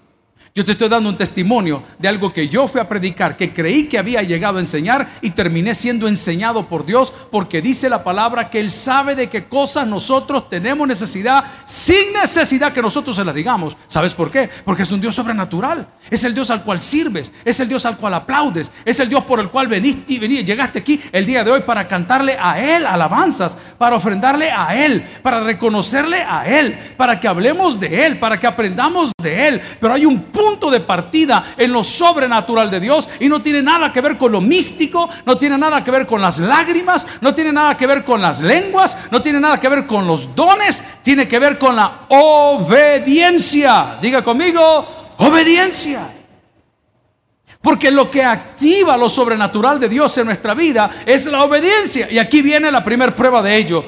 Yo 0.57 0.65
te 0.65 0.73
estoy 0.73 0.89
dando 0.89 1.11
un 1.11 1.19
testimonio 1.19 1.83
de 1.99 2.09
algo 2.09 2.33
que 2.33 2.49
yo 2.49 2.67
fui 2.67 2.81
a 2.81 2.89
predicar, 2.89 3.37
que 3.37 3.53
creí 3.53 3.89
que 3.89 3.99
había 3.99 4.23
llegado 4.23 4.57
a 4.57 4.63
enseñar 4.63 5.07
y 5.21 5.33
terminé 5.33 5.75
siendo 5.75 6.09
enseñado 6.09 6.65
por 6.65 6.87
Dios, 6.87 7.13
porque 7.31 7.61
dice 7.61 7.91
la 7.91 8.03
palabra 8.03 8.49
que 8.49 8.59
Él 8.59 8.71
sabe 8.71 9.15
de 9.15 9.29
qué 9.29 9.45
cosas 9.45 9.87
nosotros 9.87 10.49
tenemos 10.49 10.89
necesidad 10.89 11.45
sin 11.67 12.11
necesidad 12.15 12.73
que 12.73 12.81
nosotros 12.81 13.15
se 13.15 13.23
las 13.23 13.35
digamos. 13.35 13.77
¿Sabes 13.87 14.15
por 14.15 14.31
qué? 14.31 14.49
Porque 14.65 14.85
es 14.85 14.91
un 14.91 15.03
Dios 15.03 15.15
sobrenatural. 15.15 15.89
Es 16.11 16.25
el 16.25 16.33
Dios 16.33 16.51
al 16.51 16.63
cual 16.63 16.81
sirves, 16.81 17.35
es 17.45 17.61
el 17.61 17.69
Dios 17.69 17.85
al 17.85 17.99
cual 17.99 18.15
aplaudes, 18.15 18.73
es 18.87 18.99
el 18.99 19.11
Dios 19.11 19.25
por 19.25 19.41
el 19.41 19.51
cual 19.51 19.69
veniste 19.69 20.15
y 20.15 20.19
veniste, 20.19 20.45
llegaste 20.45 20.79
aquí 20.79 20.99
el 21.13 21.27
día 21.27 21.45
de 21.45 21.51
hoy 21.51 21.61
para 21.67 21.87
cantarle 21.87 22.35
a 22.41 22.59
Él 22.59 22.87
alabanzas, 22.87 23.59
para 23.77 23.97
ofrendarle 23.97 24.51
a 24.51 24.75
Él, 24.75 25.05
para 25.23 25.41
reconocerle 25.41 26.23
a 26.23 26.47
Él, 26.49 26.79
para 26.97 27.21
que 27.21 27.29
hablemos 27.29 27.79
de 27.79 28.07
Él, 28.07 28.19
para 28.19 28.41
que 28.41 28.47
aprendamos 28.47 29.13
de 29.23 29.49
Él. 29.49 29.61
Pero 29.79 29.93
hay 29.93 30.07
un 30.07 30.23
punto 30.23 30.46
punto 30.47 30.71
de 30.71 30.81
partida 30.81 31.55
en 31.57 31.73
lo 31.73 31.83
sobrenatural 31.83 32.71
de 32.71 32.79
Dios 32.79 33.09
y 33.19 33.29
no 33.29 33.43
tiene 33.43 33.63
nada 33.63 33.93
que 33.93 34.01
ver 34.01 34.17
con 34.17 34.31
lo 34.31 34.41
místico, 34.41 35.09
no 35.25 35.37
tiene 35.37 35.59
nada 35.59 35.83
que 35.83 35.91
ver 35.91 36.07
con 36.07 36.21
las 36.21 36.39
lágrimas, 36.39 37.07
no 37.21 37.35
tiene 37.35 37.53
nada 37.53 37.77
que 37.77 37.87
ver 37.87 38.05
con 38.05 38.21
las 38.21 38.41
lenguas, 38.41 39.09
no 39.11 39.21
tiene 39.21 39.41
nada 39.41 39.59
que 39.59 39.69
ver 39.69 39.87
con 39.87 40.07
los 40.07 40.35
dones, 40.37 40.83
tiene 41.03 41.27
que 41.27 41.41
ver 41.41 41.59
con 41.59 41.75
la 41.75 42.07
obediencia. 42.09 43.99
Diga 44.01 44.23
conmigo, 44.23 45.15
obediencia. 45.19 46.13
Porque 47.61 47.91
lo 47.91 48.09
que 48.09 48.23
activa 48.23 48.97
lo 48.97 49.09
sobrenatural 49.09 49.81
de 49.81 49.89
Dios 49.89 50.17
en 50.19 50.27
nuestra 50.27 50.55
vida 50.55 50.89
es 51.05 51.27
la 51.27 51.43
obediencia. 51.43 52.09
Y 52.09 52.19
aquí 52.21 52.41
viene 52.41 52.71
la 52.71 52.85
primera 52.85 53.17
prueba 53.17 53.43
de 53.43 53.57
ello. 53.57 53.85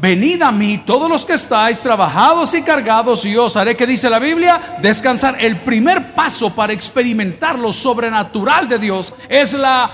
Venid 0.00 0.42
a 0.42 0.50
mí 0.50 0.78
todos 0.78 1.08
los 1.08 1.24
que 1.24 1.34
estáis 1.34 1.80
trabajados 1.80 2.52
y 2.54 2.62
cargados 2.62 3.24
y 3.24 3.32
yo 3.32 3.44
os 3.44 3.56
haré 3.56 3.76
que 3.76 3.86
dice 3.86 4.10
la 4.10 4.18
Biblia, 4.18 4.78
descansar. 4.82 5.36
El 5.38 5.60
primer 5.60 6.14
paso 6.14 6.50
para 6.50 6.72
experimentar 6.72 7.58
lo 7.58 7.72
sobrenatural 7.72 8.66
de 8.66 8.78
Dios 8.78 9.14
es 9.28 9.52
la 9.52 9.90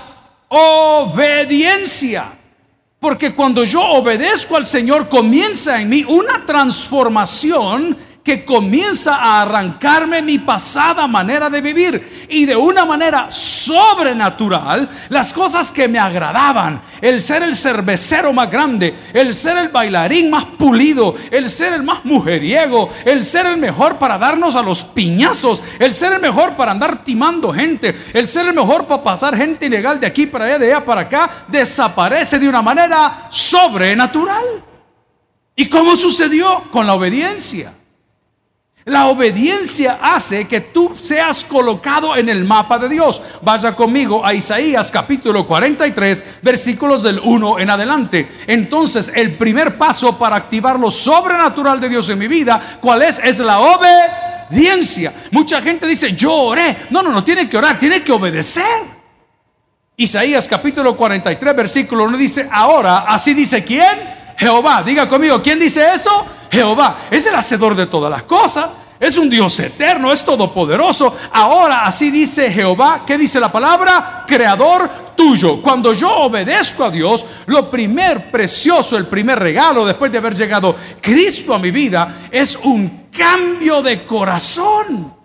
obediencia. 0.47 2.25
Porque 2.99 3.33
cuando 3.35 3.63
yo 3.63 3.81
obedezco 3.81 4.57
al 4.57 4.65
Señor 4.65 5.07
comienza 5.07 5.79
en 5.79 5.89
mí 5.89 6.03
una 6.07 6.45
transformación 6.45 7.95
que 8.23 8.45
comienza 8.45 9.15
a 9.15 9.41
arrancarme 9.41 10.21
mi 10.21 10.37
pasada 10.37 11.07
manera 11.07 11.49
de 11.49 11.59
vivir 11.59 12.27
y 12.29 12.45
de 12.45 12.55
una 12.55 12.85
manera 12.85 13.31
sobrenatural 13.31 14.87
las 15.09 15.33
cosas 15.33 15.71
que 15.71 15.87
me 15.87 15.97
agradaban, 15.97 16.81
el 17.01 17.19
ser 17.19 17.41
el 17.41 17.55
cervecero 17.55 18.31
más 18.31 18.49
grande, 18.51 18.95
el 19.13 19.33
ser 19.33 19.57
el 19.57 19.69
bailarín 19.69 20.29
más 20.29 20.45
pulido, 20.45 21.15
el 21.31 21.49
ser 21.49 21.73
el 21.73 21.83
más 21.83 22.05
mujeriego, 22.05 22.89
el 23.05 23.23
ser 23.23 23.47
el 23.47 23.57
mejor 23.57 23.97
para 23.97 24.19
darnos 24.19 24.55
a 24.55 24.61
los 24.61 24.83
piñazos, 24.83 25.63
el 25.79 25.95
ser 25.95 26.13
el 26.13 26.21
mejor 26.21 26.55
para 26.55 26.71
andar 26.71 27.03
timando 27.03 27.51
gente, 27.51 27.95
el 28.13 28.27
ser 28.27 28.47
el 28.47 28.53
mejor 28.53 28.85
para 28.85 29.03
pasar 29.03 29.35
gente 29.35 29.65
ilegal 29.65 29.99
de 29.99 30.07
aquí 30.07 30.27
para 30.27 30.45
allá, 30.45 30.59
de 30.59 30.73
allá 30.73 30.85
para 30.85 31.01
acá, 31.01 31.45
desaparece 31.47 32.37
de 32.37 32.47
una 32.47 32.61
manera 32.61 33.27
sobrenatural. 33.29 34.45
¿Y 35.55 35.67
cómo 35.69 35.95
sucedió? 35.95 36.63
Con 36.71 36.85
la 36.87 36.93
obediencia. 36.93 37.73
La 38.85 39.07
obediencia 39.07 39.99
hace 40.01 40.47
que 40.47 40.59
tú 40.59 40.93
seas 40.99 41.45
colocado 41.45 42.15
en 42.15 42.29
el 42.29 42.45
mapa 42.45 42.79
de 42.79 42.89
Dios. 42.89 43.21
Vaya 43.43 43.75
conmigo 43.75 44.25
a 44.25 44.33
Isaías 44.33 44.91
capítulo 44.91 45.45
43, 45.45 46.25
versículos 46.41 47.03
del 47.03 47.19
1 47.23 47.59
en 47.59 47.69
adelante. 47.69 48.27
Entonces, 48.47 49.11
el 49.13 49.35
primer 49.35 49.77
paso 49.77 50.17
para 50.17 50.35
activar 50.35 50.79
lo 50.79 50.89
sobrenatural 50.89 51.79
de 51.79 51.89
Dios 51.89 52.09
en 52.09 52.17
mi 52.17 52.27
vida, 52.27 52.59
¿cuál 52.81 53.03
es? 53.03 53.19
Es 53.19 53.37
la 53.37 53.59
obediencia. 53.59 55.13
Mucha 55.29 55.61
gente 55.61 55.85
dice, 55.85 56.13
yo 56.13 56.33
oré. 56.33 56.87
No, 56.89 57.03
no, 57.03 57.11
no 57.11 57.23
tiene 57.23 57.47
que 57.47 57.57
orar, 57.57 57.77
tiene 57.77 58.01
que 58.01 58.11
obedecer. 58.11 58.81
Isaías 59.95 60.47
capítulo 60.47 60.97
43, 60.97 61.55
versículo 61.55 62.05
1 62.05 62.17
dice, 62.17 62.49
ahora, 62.51 63.05
así 63.07 63.35
dice 63.35 63.63
quién? 63.63 64.21
Jehová. 64.35 64.81
Diga 64.81 65.07
conmigo, 65.07 65.39
¿quién 65.43 65.59
dice 65.59 65.93
eso? 65.93 66.25
Jehová. 66.51 66.97
Es 67.09 67.25
el 67.25 67.35
hacedor 67.35 67.75
de 67.75 67.87
todas 67.87 68.11
las 68.11 68.23
cosas. 68.23 68.69
Es 68.99 69.17
un 69.17 69.31
Dios 69.31 69.59
eterno, 69.59 70.11
es 70.11 70.23
todopoderoso. 70.23 71.15
Ahora 71.31 71.85
así 71.85 72.11
dice 72.11 72.51
Jehová, 72.51 73.03
¿qué 73.05 73.17
dice 73.17 73.39
la 73.39 73.51
palabra? 73.51 74.25
Creador 74.27 75.15
tuyo. 75.15 75.59
Cuando 75.59 75.93
yo 75.93 76.11
obedezco 76.17 76.83
a 76.83 76.91
Dios, 76.91 77.25
lo 77.47 77.71
primer 77.71 78.29
precioso, 78.29 78.97
el 78.97 79.07
primer 79.07 79.39
regalo 79.39 79.85
después 79.85 80.11
de 80.11 80.19
haber 80.19 80.35
llegado 80.35 80.75
Cristo 81.01 81.55
a 81.55 81.59
mi 81.59 81.71
vida 81.71 82.27
es 82.29 82.55
un 82.57 83.07
cambio 83.11 83.81
de 83.81 84.05
corazón. 84.05 85.20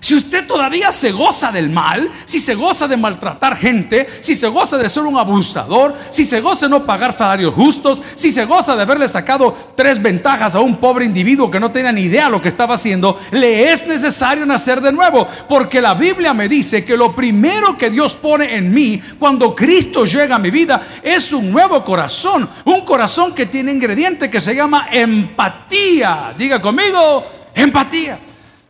Si 0.00 0.14
usted 0.14 0.46
todavía 0.46 0.92
se 0.92 1.12
goza 1.12 1.50
del 1.50 1.70
mal, 1.70 2.10
si 2.24 2.38
se 2.38 2.54
goza 2.54 2.86
de 2.86 2.96
maltratar 2.96 3.56
gente, 3.56 4.06
si 4.20 4.34
se 4.34 4.48
goza 4.48 4.78
de 4.78 4.88
ser 4.88 5.02
un 5.02 5.18
abusador, 5.18 5.94
si 6.10 6.24
se 6.24 6.40
goza 6.40 6.66
de 6.66 6.70
no 6.70 6.84
pagar 6.84 7.12
salarios 7.12 7.54
justos, 7.54 8.02
si 8.14 8.30
se 8.30 8.44
goza 8.44 8.76
de 8.76 8.82
haberle 8.82 9.08
sacado 9.08 9.54
tres 9.74 10.00
ventajas 10.00 10.54
a 10.54 10.60
un 10.60 10.76
pobre 10.76 11.04
individuo 11.04 11.50
que 11.50 11.60
no 11.60 11.72
tenía 11.72 11.92
ni 11.92 12.02
idea 12.02 12.28
lo 12.28 12.40
que 12.40 12.48
estaba 12.48 12.74
haciendo, 12.74 13.18
le 13.32 13.72
es 13.72 13.86
necesario 13.86 14.46
nacer 14.46 14.80
de 14.80 14.92
nuevo. 14.92 15.26
Porque 15.48 15.80
la 15.80 15.94
Biblia 15.94 16.32
me 16.32 16.48
dice 16.48 16.84
que 16.84 16.96
lo 16.96 17.14
primero 17.14 17.76
que 17.76 17.90
Dios 17.90 18.14
pone 18.14 18.56
en 18.56 18.72
mí 18.72 19.00
cuando 19.18 19.54
Cristo 19.54 20.04
llega 20.04 20.36
a 20.36 20.38
mi 20.38 20.50
vida 20.50 20.80
es 21.02 21.32
un 21.32 21.50
nuevo 21.50 21.84
corazón. 21.84 22.48
Un 22.64 22.84
corazón 22.84 23.34
que 23.34 23.46
tiene 23.46 23.72
ingrediente 23.72 24.30
que 24.30 24.40
se 24.40 24.54
llama 24.54 24.88
empatía. 24.90 26.34
Diga 26.36 26.60
conmigo, 26.60 27.24
empatía. 27.54 28.27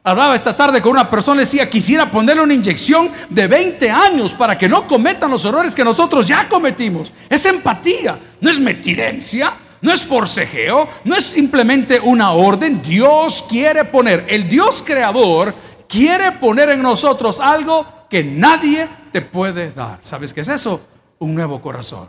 Hablaba 0.08 0.34
esta 0.34 0.56
tarde 0.56 0.80
con 0.80 0.92
una 0.92 1.10
persona, 1.10 1.40
decía, 1.40 1.68
quisiera 1.68 2.10
ponerle 2.10 2.42
una 2.42 2.54
inyección 2.54 3.10
de 3.28 3.46
20 3.46 3.90
años 3.90 4.32
para 4.32 4.56
que 4.56 4.66
no 4.66 4.86
cometan 4.88 5.30
los 5.30 5.44
errores 5.44 5.74
que 5.74 5.84
nosotros 5.84 6.26
ya 6.26 6.48
cometimos. 6.48 7.12
Es 7.28 7.44
empatía, 7.44 8.18
no 8.40 8.48
es 8.48 8.58
metidencia, 8.58 9.52
no 9.82 9.92
es 9.92 10.06
forcejeo, 10.06 10.88
no 11.04 11.14
es 11.14 11.24
simplemente 11.24 12.00
una 12.00 12.30
orden. 12.30 12.80
Dios 12.80 13.44
quiere 13.50 13.84
poner, 13.84 14.24
el 14.30 14.48
Dios 14.48 14.82
creador 14.82 15.54
quiere 15.86 16.32
poner 16.32 16.70
en 16.70 16.80
nosotros 16.80 17.38
algo 17.38 17.84
que 18.08 18.24
nadie 18.24 18.88
te 19.12 19.20
puede 19.20 19.72
dar. 19.72 19.98
¿Sabes 20.00 20.32
qué 20.32 20.40
es 20.40 20.48
eso? 20.48 20.80
Un 21.18 21.34
nuevo 21.34 21.60
corazón. 21.60 22.08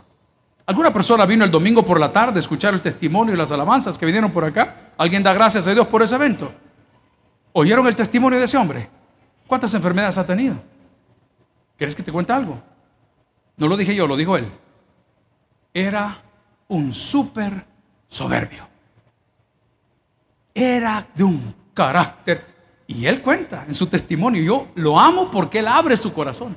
¿Alguna 0.64 0.90
persona 0.90 1.26
vino 1.26 1.44
el 1.44 1.50
domingo 1.50 1.84
por 1.84 2.00
la 2.00 2.10
tarde 2.10 2.38
a 2.38 2.40
escuchar 2.40 2.72
el 2.72 2.80
testimonio 2.80 3.34
y 3.34 3.36
las 3.36 3.52
alabanzas 3.52 3.98
que 3.98 4.06
vinieron 4.06 4.30
por 4.30 4.46
acá? 4.46 4.92
¿Alguien 4.96 5.22
da 5.22 5.34
gracias 5.34 5.66
a 5.66 5.74
Dios 5.74 5.86
por 5.86 6.02
ese 6.02 6.14
evento? 6.14 6.50
¿Oyeron 7.52 7.86
el 7.86 7.96
testimonio 7.96 8.38
de 8.38 8.44
ese 8.44 8.56
hombre? 8.56 8.88
¿Cuántas 9.46 9.74
enfermedades 9.74 10.18
ha 10.18 10.26
tenido? 10.26 10.56
¿Quieres 11.76 11.96
que 11.96 12.02
te 12.02 12.12
cuente 12.12 12.32
algo? 12.32 12.60
No 13.56 13.66
lo 13.68 13.76
dije 13.76 13.94
yo, 13.94 14.06
lo 14.06 14.16
dijo 14.16 14.36
él. 14.36 14.50
Era 15.74 16.22
un 16.68 16.94
súper 16.94 17.64
soberbio. 18.08 18.66
Era 20.54 21.06
de 21.14 21.24
un 21.24 21.54
carácter. 21.74 22.44
Y 22.86 23.06
él 23.06 23.22
cuenta 23.22 23.64
en 23.66 23.74
su 23.74 23.86
testimonio, 23.86 24.42
yo 24.42 24.68
lo 24.74 24.98
amo 24.98 25.30
porque 25.30 25.60
él 25.60 25.68
abre 25.68 25.96
su 25.96 26.12
corazón. 26.12 26.56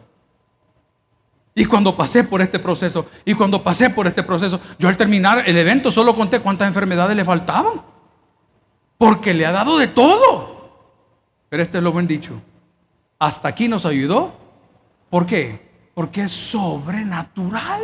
Y 1.56 1.66
cuando 1.66 1.96
pasé 1.96 2.24
por 2.24 2.42
este 2.42 2.58
proceso, 2.58 3.08
y 3.24 3.36
cuando 3.36 3.64
pasé 3.64 3.92
por 3.92 4.08
este 4.08 4.24
proceso, 4.24 4.60
yo 4.80 4.90
al 4.90 4.98
terminar 4.98 5.44
el 5.48 5.58
evento 5.58 5.92
solo 5.92 6.16
conté 6.16 6.40
cuántas 6.40 6.68
enfermedades 6.68 7.16
le 7.16 7.24
faltaban. 7.24 7.82
Porque 8.98 9.34
le 9.34 9.46
ha 9.46 9.52
dado 9.52 9.78
de 9.78 9.88
todo. 9.88 10.53
Pero 11.54 11.62
este 11.62 11.78
es 11.78 11.84
lo 11.84 11.92
buen 11.92 12.08
dicho. 12.08 12.42
Hasta 13.20 13.50
aquí 13.50 13.68
nos 13.68 13.86
ayudó. 13.86 14.36
¿Por 15.12 15.28
qué? 15.28 15.62
Porque 15.94 16.24
es 16.24 16.32
sobrenatural. 16.32 17.80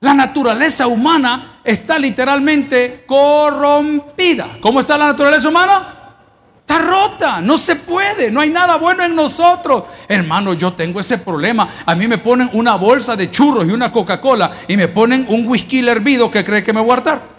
La 0.00 0.14
naturaleza 0.14 0.86
humana 0.86 1.60
está 1.62 1.98
literalmente 1.98 3.04
corrompida. 3.06 4.56
¿Cómo 4.58 4.80
está 4.80 4.96
la 4.96 5.08
naturaleza 5.08 5.50
humana? 5.50 6.14
Está 6.60 6.78
rota, 6.78 7.42
no 7.42 7.58
se 7.58 7.76
puede, 7.76 8.30
no 8.30 8.40
hay 8.40 8.48
nada 8.48 8.76
bueno 8.76 9.04
en 9.04 9.14
nosotros. 9.14 9.84
Hermano, 10.08 10.54
yo 10.54 10.72
tengo 10.72 11.00
ese 11.00 11.18
problema. 11.18 11.68
A 11.84 11.94
mí 11.94 12.08
me 12.08 12.16
ponen 12.16 12.48
una 12.54 12.76
bolsa 12.76 13.16
de 13.16 13.30
churros 13.30 13.68
y 13.68 13.70
una 13.70 13.92
Coca-Cola 13.92 14.50
y 14.66 14.78
me 14.78 14.88
ponen 14.88 15.26
un 15.28 15.46
whisky 15.46 15.86
hervido 15.86 16.30
que 16.30 16.42
cree 16.42 16.64
que 16.64 16.72
me 16.72 16.80
voy 16.80 16.86
a 16.86 16.94
guardar. 16.94 17.38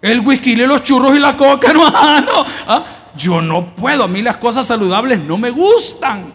El 0.00 0.20
whisky 0.20 0.52
y 0.52 0.56
los 0.56 0.84
churros 0.84 1.16
y 1.16 1.18
la 1.18 1.36
coca, 1.36 1.70
hermano. 1.72 2.44
¿Ah? 2.68 2.84
Yo 3.18 3.42
no 3.42 3.74
puedo, 3.74 4.04
a 4.04 4.08
mí 4.08 4.22
las 4.22 4.36
cosas 4.36 4.66
saludables 4.66 5.20
no 5.20 5.36
me 5.36 5.50
gustan. 5.50 6.32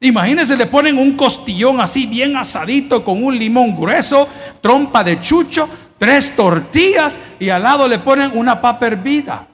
Imagínense, 0.00 0.56
le 0.56 0.66
ponen 0.66 0.98
un 0.98 1.16
costillón 1.16 1.80
así 1.80 2.06
bien 2.06 2.36
asadito 2.36 3.04
con 3.04 3.22
un 3.22 3.38
limón 3.38 3.76
grueso, 3.76 4.28
trompa 4.60 5.04
de 5.04 5.20
chucho, 5.20 5.68
tres 5.98 6.34
tortillas 6.34 7.18
y 7.38 7.50
al 7.50 7.62
lado 7.62 7.86
le 7.86 7.98
ponen 7.98 8.32
una 8.34 8.60
papa 8.60 8.86
hervida. 8.86 9.46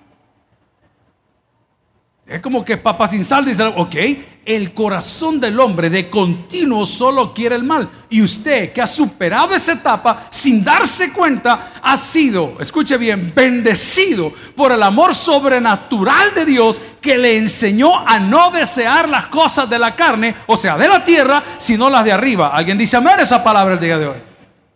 Es 2.31 2.41
como 2.41 2.65
que 2.65 2.77
papa 2.77 3.09
sin 3.09 3.25
sal 3.25 3.45
dice, 3.45 3.65
ok, 3.65 3.97
el 4.45 4.73
corazón 4.73 5.41
del 5.41 5.59
hombre 5.59 5.91
de 5.91 6.09
continuo 6.09 6.87
solo 6.87 7.35
quiere 7.35 7.57
el 7.57 7.65
mal. 7.65 7.91
Y 8.09 8.23
usted 8.23 8.73
que 8.73 8.81
ha 8.81 8.87
superado 8.87 9.53
esa 9.53 9.73
etapa 9.73 10.29
sin 10.31 10.63
darse 10.63 11.13
cuenta, 11.13 11.73
ha 11.83 11.97
sido, 11.97 12.57
escuche 12.61 12.97
bien, 12.99 13.33
bendecido 13.35 14.33
por 14.55 14.71
el 14.71 14.81
amor 14.85 15.13
sobrenatural 15.13 16.33
de 16.33 16.45
Dios 16.45 16.81
que 17.01 17.19
le 17.19 17.37
enseñó 17.37 17.99
a 18.07 18.21
no 18.21 18.53
desear 18.53 19.09
las 19.09 19.27
cosas 19.27 19.69
de 19.69 19.81
la 19.81 19.97
carne, 19.97 20.37
o 20.47 20.57
sea, 20.57 20.79
de 20.79 20.87
la 20.87 21.03
tierra, 21.03 21.43
sino 21.59 21.91
las 21.91 22.05
de 22.05 22.13
arriba. 22.13 22.53
¿Alguien 22.55 22.79
dice 22.79 22.97
amén 22.97 23.19
esa 23.19 23.43
palabra 23.43 23.75
el 23.75 23.81
día 23.81 23.99
de 23.99 24.07
hoy? 24.07 24.19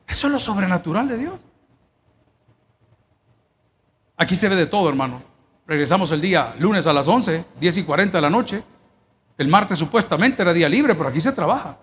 Eso 0.08 0.26
es 0.26 0.32
lo 0.32 0.40
sobrenatural 0.40 1.06
de 1.06 1.18
Dios. 1.18 1.34
Aquí 4.16 4.34
se 4.34 4.48
ve 4.48 4.56
de 4.56 4.66
todo, 4.66 4.88
hermano. 4.88 5.33
Regresamos 5.66 6.10
el 6.12 6.20
día 6.20 6.54
lunes 6.58 6.86
a 6.86 6.92
las 6.92 7.08
11, 7.08 7.44
10 7.58 7.76
y 7.78 7.84
40 7.84 8.18
de 8.18 8.22
la 8.22 8.30
noche. 8.30 8.62
El 9.38 9.48
martes 9.48 9.78
supuestamente 9.78 10.42
era 10.42 10.52
día 10.52 10.68
libre, 10.68 10.94
pero 10.94 11.08
aquí 11.08 11.20
se 11.20 11.32
trabaja. 11.32 11.78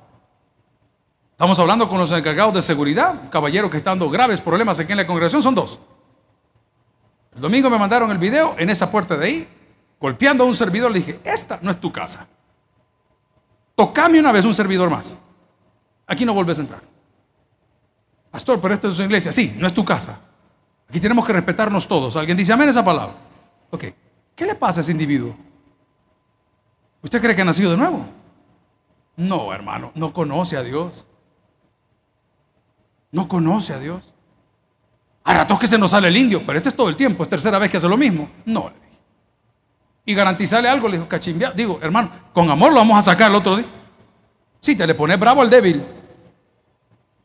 Estamos 1.31 1.59
hablando 1.59 1.89
con 1.89 1.97
los 1.97 2.11
encargados 2.11 2.53
de 2.53 2.61
seguridad, 2.61 3.15
un 3.19 3.29
caballero 3.29 3.69
que 3.69 3.77
está 3.77 3.89
dando 3.89 4.09
graves 4.09 4.39
problemas 4.39 4.79
aquí 4.79 4.91
en 4.91 4.99
la 4.99 5.07
congregación, 5.07 5.41
son 5.41 5.55
dos. 5.55 5.79
El 7.35 7.41
domingo 7.41 7.69
me 7.69 7.79
mandaron 7.79 8.11
el 8.11 8.19
video 8.19 8.55
en 8.59 8.69
esa 8.69 8.91
puerta 8.91 9.17
de 9.17 9.25
ahí, 9.25 9.47
golpeando 9.99 10.43
a 10.43 10.47
un 10.47 10.55
servidor, 10.55 10.91
le 10.91 10.99
dije, 10.99 11.19
esta 11.23 11.57
no 11.63 11.71
es 11.71 11.81
tu 11.81 11.91
casa. 11.91 12.27
Tocame 13.75 14.19
una 14.19 14.31
vez 14.31 14.45
un 14.45 14.53
servidor 14.53 14.91
más. 14.91 15.17
Aquí 16.05 16.25
no 16.25 16.35
vuelves 16.35 16.59
a 16.59 16.61
entrar. 16.61 16.81
Pastor, 18.29 18.61
pero 18.61 18.75
esta 18.75 18.89
es 18.89 18.95
su 18.95 19.01
iglesia. 19.01 19.31
Sí, 19.31 19.55
no 19.57 19.65
es 19.65 19.73
tu 19.73 19.83
casa. 19.83 20.19
Aquí 20.87 20.99
tenemos 20.99 21.25
que 21.25 21.33
respetarnos 21.33 21.87
todos. 21.87 22.15
¿Alguien 22.15 22.37
dice 22.37 22.53
amén 22.53 22.69
esa 22.69 22.85
palabra? 22.85 23.30
Ok, 23.71 23.85
¿qué 24.35 24.45
le 24.45 24.55
pasa 24.55 24.79
a 24.79 24.81
ese 24.81 24.91
individuo? 24.91 25.35
¿Usted 27.01 27.19
cree 27.19 27.35
que 27.35 27.41
ha 27.41 27.45
nacido 27.45 27.71
de 27.71 27.77
nuevo? 27.77 28.05
No, 29.15 29.53
hermano, 29.53 29.91
no 29.95 30.13
conoce 30.13 30.57
a 30.57 30.63
Dios. 30.63 31.07
No 33.11 33.27
conoce 33.27 33.73
a 33.73 33.79
Dios. 33.79 34.13
A 35.23 35.33
ratos 35.33 35.59
que 35.59 35.67
se 35.67 35.77
nos 35.77 35.91
sale 35.91 36.07
el 36.07 36.17
indio, 36.17 36.43
pero 36.45 36.57
este 36.57 36.69
es 36.69 36.75
todo 36.75 36.89
el 36.89 36.95
tiempo, 36.95 37.23
es 37.23 37.29
tercera 37.29 37.59
vez 37.59 37.69
que 37.69 37.77
hace 37.77 37.89
lo 37.89 37.97
mismo. 37.97 38.29
No, 38.45 38.69
le 38.69 38.75
dije. 38.75 38.99
Y 40.05 40.15
garantizarle 40.15 40.67
algo, 40.67 40.87
le 40.87 40.97
dijo, 40.97 41.07
cachimbia. 41.07 41.51
Digo, 41.51 41.79
hermano, 41.81 42.09
con 42.33 42.49
amor 42.49 42.71
lo 42.71 42.79
vamos 42.79 42.97
a 42.97 43.01
sacar 43.01 43.29
el 43.29 43.35
otro 43.35 43.57
día. 43.57 43.67
Sí, 44.59 44.75
te 44.75 44.85
le 44.85 44.95
pones 44.95 45.19
bravo 45.19 45.41
al 45.41 45.49
débil. 45.49 45.85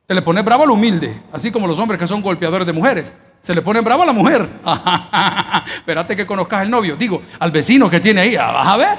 Te 0.06 0.14
le 0.14 0.22
pones 0.22 0.44
bravo 0.44 0.62
al 0.62 0.70
humilde, 0.70 1.22
así 1.32 1.50
como 1.50 1.66
los 1.66 1.78
hombres 1.78 1.98
que 1.98 2.06
son 2.06 2.22
golpeadores 2.22 2.66
de 2.66 2.72
mujeres. 2.72 3.12
Se 3.46 3.54
le 3.54 3.62
pone 3.62 3.80
bravo 3.80 4.02
a 4.02 4.06
la 4.06 4.12
mujer. 4.12 4.50
Espérate 5.76 6.16
que 6.16 6.26
conozcas 6.26 6.62
al 6.62 6.68
novio. 6.68 6.96
Digo, 6.96 7.22
al 7.38 7.52
vecino 7.52 7.88
que 7.88 8.00
tiene 8.00 8.22
ahí, 8.22 8.32
ya 8.32 8.50
vas 8.50 8.66
a 8.66 8.76
ver. 8.76 8.98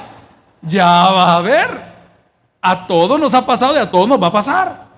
Ya 0.62 0.86
vas 0.86 1.28
a 1.36 1.40
ver. 1.40 1.94
A 2.62 2.86
todos 2.86 3.20
nos 3.20 3.34
ha 3.34 3.44
pasado 3.44 3.74
y 3.74 3.78
a 3.78 3.90
todos 3.90 4.08
nos 4.08 4.22
va 4.22 4.28
a 4.28 4.32
pasar. 4.32 4.88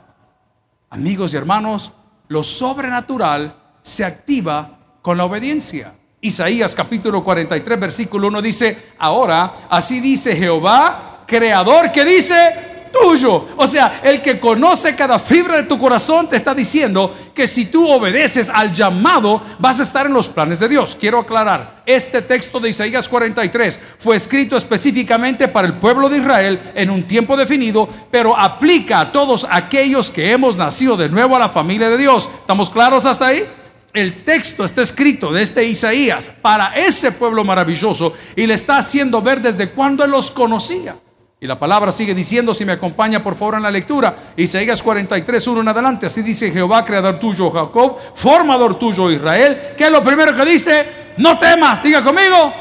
Amigos 0.89 1.35
y 1.35 1.37
hermanos, 1.37 1.91
lo 2.29 2.45
sobrenatural 2.45 3.57
se 3.83 4.05
activa 4.05 4.79
con 5.03 5.19
la 5.19 5.25
obediencia. 5.25 5.95
Isaías 6.21 6.73
capítulo 6.77 7.25
43 7.25 7.81
versículo 7.81 8.29
1 8.29 8.43
dice, 8.43 8.93
ahora 9.01 9.67
así 9.69 9.99
dice 9.99 10.37
Jehová, 10.37 11.25
creador 11.27 11.91
que 11.91 12.05
dice, 12.05 12.80
tuyo. 12.93 13.49
O 13.57 13.67
sea, 13.67 14.01
el 14.03 14.21
que 14.21 14.39
conoce 14.39 14.95
cada 14.95 15.19
fibra 15.19 15.57
de 15.57 15.63
tu 15.65 15.79
corazón 15.79 16.29
te 16.29 16.37
está 16.37 16.55
diciendo 16.55 17.15
que 17.35 17.47
si 17.47 17.67
tú 17.67 17.89
obedeces 17.89 18.51
al 18.51 18.73
llamado, 18.73 19.43
vas 19.59 19.81
a 19.81 19.83
estar 19.83 20.07
en 20.07 20.13
los 20.13 20.29
planes 20.29 20.61
de 20.61 20.69
Dios. 20.69 20.97
Quiero 20.99 21.21
aclarar, 21.21 21.83
este 21.87 22.23
texto 22.23 22.61
de 22.61 22.71
Isaías 22.71 23.09
43 23.09 23.81
fue 23.99 24.17
escrito 24.17 24.57
específicamente 24.57 25.49
para 25.49 25.67
el 25.67 25.75
pueblo 25.75 26.09
de 26.09 26.19
Israel 26.19 26.61
en 26.75 26.91
un 26.91 27.07
tiempo 27.07 27.37
definido, 27.37 27.89
pero 28.11 28.37
aplica 28.37 29.01
a 29.01 29.13
todos 29.13 29.47
aquellos 29.51 30.11
que 30.11 30.33
hemos 30.33 30.57
nacido 30.57 30.97
de 30.97 31.09
nuevo 31.09 31.37
a 31.37 31.41
la 31.41 31.49
familia 31.49 31.89
de 31.91 31.99
Dios. 31.99 32.31
¿Estamos 32.43 32.71
claros 32.71 33.07
hasta 33.07 33.27
ahí? 33.27 33.45
El 33.93 34.25
texto 34.25 34.65
está 34.65 34.83
escrito 34.83 35.33
de 35.33 35.43
este 35.43 35.65
Isaías 35.65 36.33
para 36.41 36.75
ese 36.77 37.11
pueblo 37.11 37.43
maravilloso 37.43 38.13
y 38.37 38.47
le 38.47 38.55
está 38.55 38.79
haciendo 38.79 39.21
ver 39.21 39.41
desde 39.41 39.71
cuándo 39.71 40.05
él 40.05 40.13
los 40.13 40.31
conocía. 40.31 40.97
Y 41.43 41.47
la 41.47 41.59
palabra 41.59 41.91
sigue 41.91 42.15
diciendo, 42.15 42.53
si 42.53 42.67
me 42.67 42.73
acompaña 42.73 43.23
por 43.23 43.35
favor 43.35 43.55
en 43.55 43.63
la 43.63 43.71
lectura, 43.71 44.15
Isaías 44.37 44.83
43, 44.83 45.47
1 45.47 45.61
en 45.63 45.69
adelante, 45.69 46.05
así 46.05 46.23
dice 46.23 46.53
Jehová, 46.53 46.85
creador 46.85 47.19
tuyo 47.19 47.51
Jacob, 47.51 47.97
formador 48.15 48.79
tuyo 48.79 49.11
Israel, 49.11 49.75
que 49.75 49.85
es 49.85 49.91
lo 49.91 50.05
primero 50.05 50.37
que 50.37 50.45
dice, 50.45 51.15
no 51.17 51.39
temas, 51.39 51.83
diga 51.83 52.05
conmigo. 52.05 52.53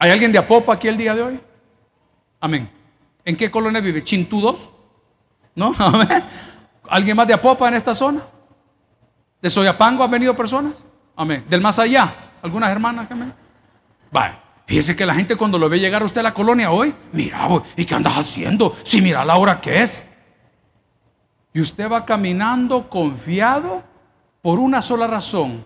¿Hay 0.00 0.10
alguien 0.10 0.32
de 0.32 0.38
Apopa 0.38 0.72
aquí 0.72 0.88
el 0.88 0.96
día 0.96 1.14
de 1.14 1.22
hoy? 1.22 1.40
Amén. 2.40 2.68
¿En 3.24 3.36
qué 3.36 3.48
colonia 3.48 3.80
vive? 3.80 4.02
¿Chintú 4.02 4.40
2? 4.40 4.70
¿No? 5.54 5.72
Amén. 5.78 6.24
¿Alguien 6.88 7.16
más 7.16 7.28
de 7.28 7.34
Apopa 7.34 7.68
en 7.68 7.74
esta 7.74 7.94
zona? 7.94 8.22
¿De 9.40 9.48
Soyapango 9.48 10.02
han 10.02 10.10
venido 10.10 10.34
personas? 10.34 10.84
Amén. 11.14 11.44
¿Del 11.48 11.60
más 11.60 11.78
allá? 11.78 12.12
¿Algunas 12.42 12.70
hermanas? 12.70 13.06
Amén. 13.08 13.32
Vale. 14.10 14.41
Fíjese 14.66 14.96
que 14.96 15.04
la 15.04 15.14
gente 15.14 15.36
cuando 15.36 15.58
lo 15.58 15.68
ve 15.68 15.80
llegar 15.80 16.02
a 16.02 16.04
usted 16.04 16.20
a 16.20 16.24
la 16.24 16.34
colonia 16.34 16.70
hoy, 16.70 16.94
mira, 17.12 17.48
¿y 17.76 17.84
qué 17.84 17.94
andas 17.94 18.16
haciendo? 18.16 18.76
Si 18.84 19.02
mira 19.02 19.24
la 19.24 19.36
hora 19.36 19.60
que 19.60 19.82
es. 19.82 20.02
Y 21.52 21.60
usted 21.60 21.90
va 21.90 22.04
caminando 22.04 22.88
confiado 22.88 23.82
por 24.40 24.58
una 24.58 24.80
sola 24.80 25.06
razón. 25.06 25.64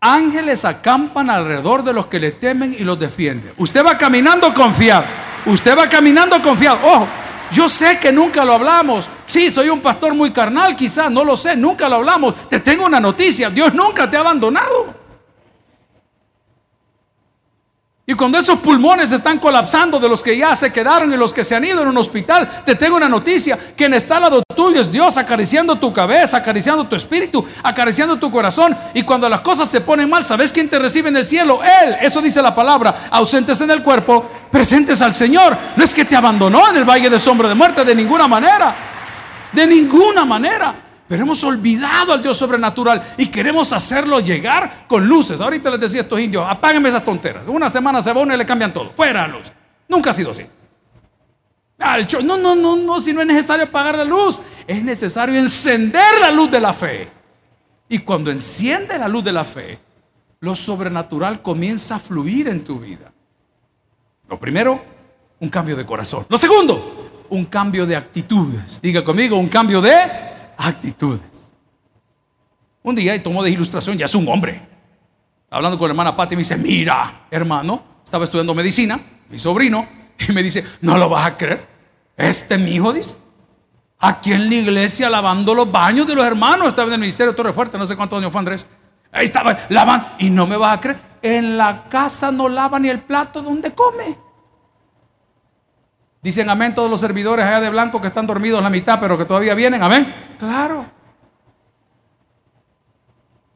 Ángeles 0.00 0.64
acampan 0.64 1.30
alrededor 1.30 1.84
de 1.84 1.92
los 1.92 2.06
que 2.06 2.18
le 2.18 2.32
temen 2.32 2.74
y 2.76 2.84
los 2.84 2.98
defienden. 2.98 3.52
Usted 3.56 3.84
va 3.84 3.96
caminando 3.96 4.52
confiado. 4.52 5.04
Usted 5.46 5.78
va 5.78 5.88
caminando 5.88 6.42
confiado. 6.42 6.78
Ojo, 6.84 7.06
yo 7.52 7.68
sé 7.68 7.98
que 7.98 8.12
nunca 8.12 8.44
lo 8.44 8.54
hablamos. 8.54 9.08
Sí, 9.26 9.50
soy 9.50 9.68
un 9.68 9.80
pastor 9.80 10.14
muy 10.14 10.32
carnal, 10.32 10.74
quizás, 10.74 11.10
no 11.10 11.24
lo 11.24 11.36
sé, 11.36 11.56
nunca 11.56 11.88
lo 11.88 11.96
hablamos. 11.96 12.48
Te 12.48 12.60
tengo 12.60 12.84
una 12.84 12.98
noticia, 12.98 13.48
Dios 13.50 13.72
nunca 13.74 14.10
te 14.10 14.16
ha 14.16 14.20
abandonado. 14.20 15.01
Y 18.04 18.14
cuando 18.14 18.36
esos 18.36 18.58
pulmones 18.58 19.12
están 19.12 19.38
colapsando 19.38 20.00
de 20.00 20.08
los 20.08 20.24
que 20.24 20.36
ya 20.36 20.56
se 20.56 20.72
quedaron 20.72 21.12
y 21.12 21.16
los 21.16 21.32
que 21.32 21.44
se 21.44 21.54
han 21.54 21.64
ido 21.64 21.82
en 21.82 21.88
un 21.88 21.96
hospital, 21.96 22.64
te 22.64 22.74
tengo 22.74 22.96
una 22.96 23.08
noticia. 23.08 23.56
Quien 23.76 23.94
está 23.94 24.16
al 24.16 24.22
lado 24.22 24.42
tuyo 24.56 24.80
es 24.80 24.90
Dios 24.90 25.16
acariciando 25.18 25.76
tu 25.76 25.92
cabeza, 25.92 26.38
acariciando 26.38 26.84
tu 26.84 26.96
espíritu, 26.96 27.46
acariciando 27.62 28.16
tu 28.18 28.28
corazón. 28.28 28.76
Y 28.92 29.02
cuando 29.02 29.28
las 29.28 29.42
cosas 29.42 29.68
se 29.68 29.82
ponen 29.82 30.10
mal, 30.10 30.24
¿sabes 30.24 30.52
quién 30.52 30.68
te 30.68 30.80
recibe 30.80 31.10
en 31.10 31.16
el 31.16 31.24
cielo? 31.24 31.60
Él. 31.62 31.96
Eso 32.00 32.20
dice 32.20 32.42
la 32.42 32.52
palabra. 32.52 33.08
Ausentes 33.08 33.60
en 33.60 33.70
el 33.70 33.84
cuerpo, 33.84 34.28
presentes 34.50 35.00
al 35.00 35.14
Señor. 35.14 35.56
No 35.76 35.84
es 35.84 35.94
que 35.94 36.04
te 36.04 36.16
abandonó 36.16 36.68
en 36.70 36.78
el 36.78 36.84
valle 36.84 37.08
de 37.08 37.20
sombra 37.20 37.48
de 37.48 37.54
muerte, 37.54 37.84
de 37.84 37.94
ninguna 37.94 38.26
manera. 38.26 38.74
De 39.52 39.64
ninguna 39.64 40.24
manera. 40.24 40.74
Pero 41.12 41.24
hemos 41.24 41.44
olvidado 41.44 42.14
al 42.14 42.22
Dios 42.22 42.38
sobrenatural 42.38 43.02
y 43.18 43.26
queremos 43.26 43.70
hacerlo 43.74 44.18
llegar 44.20 44.86
con 44.88 45.06
luces. 45.06 45.42
Ahorita 45.42 45.68
les 45.68 45.80
decía 45.80 46.00
a 46.00 46.04
estos 46.04 46.18
indios, 46.18 46.46
apáguenme 46.48 46.88
esas 46.88 47.04
tonteras. 47.04 47.46
Una 47.48 47.68
semana 47.68 48.00
se 48.00 48.10
va 48.14 48.22
uno 48.22 48.34
y 48.34 48.38
le 48.38 48.46
cambian 48.46 48.72
todo. 48.72 48.92
Fuera 48.96 49.28
la 49.28 49.36
luz. 49.36 49.52
Nunca 49.88 50.08
ha 50.08 50.12
sido 50.14 50.30
así. 50.30 50.46
No, 52.24 52.38
no, 52.38 52.56
no, 52.56 52.76
no, 52.76 52.98
si 52.98 53.12
no 53.12 53.20
es 53.20 53.26
necesario 53.26 53.66
apagar 53.66 53.98
la 53.98 54.04
luz, 54.04 54.40
es 54.66 54.82
necesario 54.82 55.38
encender 55.38 56.18
la 56.18 56.30
luz 56.30 56.50
de 56.50 56.60
la 56.60 56.72
fe. 56.72 57.10
Y 57.90 57.98
cuando 57.98 58.30
enciende 58.30 58.98
la 58.98 59.06
luz 59.06 59.22
de 59.22 59.32
la 59.32 59.44
fe, 59.44 59.80
lo 60.40 60.54
sobrenatural 60.54 61.42
comienza 61.42 61.96
a 61.96 61.98
fluir 61.98 62.48
en 62.48 62.64
tu 62.64 62.80
vida. 62.80 63.12
Lo 64.30 64.40
primero, 64.40 64.82
un 65.40 65.50
cambio 65.50 65.76
de 65.76 65.84
corazón. 65.84 66.24
Lo 66.30 66.38
segundo, 66.38 67.26
un 67.28 67.44
cambio 67.44 67.84
de 67.84 67.96
actitudes. 67.96 68.80
Diga 68.80 69.04
conmigo, 69.04 69.36
un 69.36 69.48
cambio 69.50 69.82
de 69.82 70.31
actitudes. 70.56 71.52
Un 72.82 72.94
día, 72.94 73.14
y 73.14 73.20
tomó 73.20 73.42
de 73.42 73.50
ilustración, 73.50 73.96
ya 73.96 74.06
es 74.06 74.14
un 74.14 74.26
hombre. 74.28 74.60
Hablando 75.50 75.78
con 75.78 75.88
la 75.88 75.92
hermana 75.92 76.16
Patti, 76.16 76.34
me 76.34 76.40
dice, 76.40 76.56
mira, 76.56 77.26
hermano, 77.30 77.82
estaba 78.04 78.24
estudiando 78.24 78.54
medicina, 78.54 78.98
mi 79.28 79.38
sobrino, 79.38 79.86
y 80.28 80.32
me 80.32 80.42
dice, 80.42 80.64
no 80.80 80.98
lo 80.98 81.08
vas 81.08 81.26
a 81.26 81.36
creer. 81.36 81.66
Este 82.16 82.58
mi 82.58 82.72
hijo, 82.72 82.92
dice, 82.92 83.14
aquí 83.98 84.32
en 84.32 84.48
la 84.48 84.54
iglesia 84.56 85.08
lavando 85.08 85.54
los 85.54 85.70
baños 85.70 86.06
de 86.06 86.14
los 86.14 86.26
hermanos, 86.26 86.68
estaba 86.68 86.88
en 86.88 86.94
el 86.94 87.00
ministerio 87.00 87.34
Torre 87.34 87.52
Fuerte, 87.52 87.78
no 87.78 87.86
sé 87.86 87.96
cuántos 87.96 88.18
años 88.18 88.32
fue 88.32 88.38
Andrés. 88.40 88.66
Ahí 89.12 89.26
estaba 89.26 89.58
lavando, 89.68 90.08
y 90.18 90.30
no 90.30 90.46
me 90.46 90.56
vas 90.56 90.76
a 90.76 90.80
creer, 90.80 91.00
en 91.22 91.56
la 91.56 91.84
casa 91.88 92.32
no 92.32 92.48
lava 92.48 92.78
ni 92.78 92.88
el 92.88 93.00
plato 93.00 93.42
donde 93.42 93.72
come. 93.72 94.18
Dicen 96.22 96.48
amén 96.48 96.72
todos 96.72 96.88
los 96.88 97.00
servidores 97.00 97.44
allá 97.44 97.60
de 97.60 97.68
blanco 97.68 98.00
que 98.00 98.06
están 98.06 98.28
dormidos 98.28 98.62
la 98.62 98.70
mitad, 98.70 99.00
pero 99.00 99.18
que 99.18 99.24
todavía 99.24 99.54
vienen. 99.54 99.82
Amén. 99.82 100.14
Claro. 100.38 100.86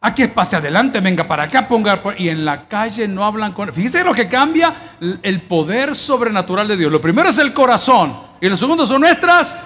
Aquí 0.01 0.23
es 0.23 0.29
pase 0.29 0.57
adelante, 0.57 1.01
venga 1.01 1.27
para 1.27 1.45
acá, 1.45 1.67
ponga. 1.67 2.03
Y 2.19 2.29
en 2.29 2.45
la 2.45 2.67
calle 2.67 3.07
no 3.07 3.25
hablan 3.25 3.53
con. 3.53 3.73
Fíjese 3.73 4.03
lo 4.03 4.13
que 4.13 4.29
cambia 4.29 4.75
el 5.01 5.43
poder 5.43 5.95
sobrenatural 5.95 6.67
de 6.67 6.77
Dios. 6.77 6.91
Lo 6.91 7.01
primero 7.01 7.29
es 7.29 7.39
el 7.39 7.53
corazón. 7.53 8.17
Y 8.41 8.49
lo 8.49 8.57
segundo 8.57 8.85
son 8.85 9.01
nuestras 9.01 9.61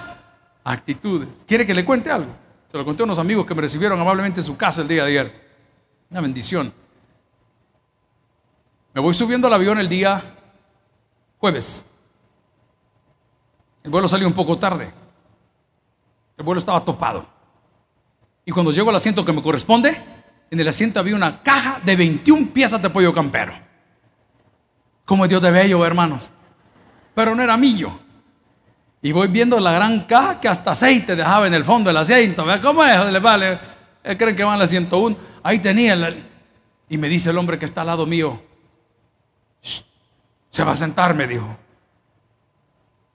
actitudes. 0.63 1.43
¿Quiere 1.47 1.65
que 1.65 1.73
le 1.73 1.83
cuente 1.83 2.11
algo? 2.11 2.35
Se 2.67 2.77
lo 2.77 2.85
conté 2.85 3.03
a 3.03 3.05
unos 3.05 3.19
amigos 3.19 3.45
que 3.45 3.53
me 3.53 3.61
recibieron 3.61 3.99
amablemente 3.99 4.39
en 4.39 4.45
su 4.45 4.55
casa 4.55 4.83
el 4.83 4.87
día 4.87 5.03
de 5.03 5.09
ayer. 5.09 5.49
Una 6.09 6.21
bendición. 6.21 6.71
Me 8.93 9.01
voy 9.01 9.13
subiendo 9.13 9.47
al 9.47 9.53
avión 9.53 9.79
el 9.79 9.89
día 9.89 10.21
jueves. 11.39 11.90
El 13.83 13.89
vuelo 13.91 14.07
salió 14.07 14.27
un 14.27 14.33
poco 14.33 14.57
tarde. 14.57 14.91
El 16.37 16.43
vuelo 16.43 16.59
estaba 16.59 16.83
topado. 16.83 17.25
Y 18.45 18.51
cuando 18.51 18.71
llego 18.71 18.89
al 18.89 18.95
asiento 18.95 19.23
que 19.25 19.33
me 19.33 19.41
corresponde, 19.41 20.01
en 20.49 20.59
el 20.59 20.67
asiento 20.67 20.99
había 20.99 21.15
una 21.15 21.41
caja 21.41 21.79
de 21.83 21.95
21 21.95 22.51
piezas 22.51 22.81
de 22.81 22.89
pollo 22.89 23.13
campero. 23.13 23.53
Como 25.05 25.27
Dios 25.27 25.41
de 25.41 25.51
bello, 25.51 25.85
hermanos. 25.85 26.29
Pero 27.13 27.35
no 27.35 27.43
era 27.43 27.57
mío. 27.57 27.99
Y 29.01 29.11
voy 29.11 29.27
viendo 29.29 29.59
la 29.59 29.71
gran 29.71 30.01
caja 30.01 30.39
que 30.39 30.47
hasta 30.47 30.71
aceite 30.71 31.15
dejaba 31.15 31.47
en 31.47 31.53
el 31.53 31.65
fondo 31.65 31.89
del 31.89 31.97
asiento. 31.97 32.45
¿Ve 32.45 32.61
cómo 32.61 32.83
es? 32.83 33.11
Le 33.11 33.19
vale. 33.19 33.59
Creen 34.03 34.35
que 34.35 34.43
van 34.43 34.59
la 34.59 34.67
101. 34.67 35.17
Ahí 35.43 35.59
tenía. 35.59 35.95
Y 36.87 36.97
me 36.97 37.09
dice 37.09 37.31
el 37.31 37.37
hombre 37.37 37.57
que 37.57 37.65
está 37.65 37.81
al 37.81 37.87
lado 37.87 38.05
mío. 38.05 38.41
Se 39.61 40.63
va 40.63 40.73
a 40.73 40.75
sentar, 40.75 41.15
me 41.15 41.27
dijo. 41.27 41.57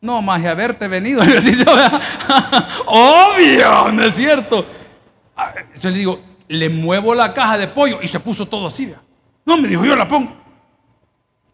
No, 0.01 0.23
más 0.23 0.43
de 0.43 0.49
haberte 0.49 0.89
venido. 0.89 1.23
Obvio, 2.87 3.93
¿no 3.93 4.03
es 4.03 4.15
cierto? 4.15 4.67
Ah, 5.37 5.53
yo 5.79 5.91
le 5.91 5.99
digo, 5.99 6.21
le 6.49 6.69
muevo 6.69 7.15
la 7.15 7.35
caja 7.35 7.59
de 7.59 7.69
pollo 7.69 7.99
y 8.03 8.07
se 8.07 8.21
puso 8.21 8.47
todo 8.47 8.67
así. 8.67 8.93
No, 9.45 9.57
me 9.57 9.69
dijo, 9.69 9.85
yo 9.85 9.97
la 9.97 10.07
pongo. 10.07 10.33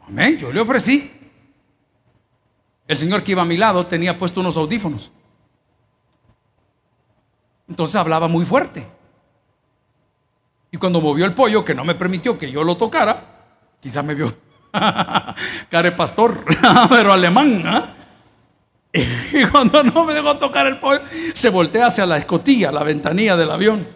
Amén, 0.06 0.38
yo 0.38 0.52
le 0.52 0.60
ofrecí. 0.60 1.10
El 2.86 2.96
señor 2.96 3.22
que 3.22 3.32
iba 3.32 3.42
a 3.42 3.46
mi 3.46 3.56
lado 3.56 3.86
tenía 3.86 4.18
puesto 4.18 4.40
unos 4.40 4.56
audífonos. 4.56 5.10
Entonces 7.68 7.96
hablaba 7.96 8.28
muy 8.28 8.44
fuerte. 8.44 8.86
Y 10.70 10.76
cuando 10.76 11.00
movió 11.00 11.24
el 11.24 11.34
pollo, 11.34 11.64
que 11.64 11.74
no 11.74 11.84
me 11.84 11.94
permitió 11.94 12.38
que 12.38 12.50
yo 12.50 12.64
lo 12.64 12.76
tocara, 12.76 13.24
quizás 13.80 14.04
me 14.04 14.14
vio 14.14 14.34
care 15.70 15.92
pastor, 15.92 16.44
pero 16.90 17.12
alemán. 17.12 17.62
¿ah? 17.66 17.94
Y 19.32 19.46
cuando 19.46 19.82
no 19.82 20.04
me 20.04 20.14
dejó 20.14 20.36
tocar 20.38 20.66
el 20.66 20.78
pollo, 20.78 21.00
se 21.32 21.48
voltea 21.48 21.86
hacia 21.86 22.04
la 22.06 22.18
escotilla, 22.18 22.70
la 22.70 22.82
ventanilla 22.82 23.36
del 23.36 23.50
avión. 23.50 23.88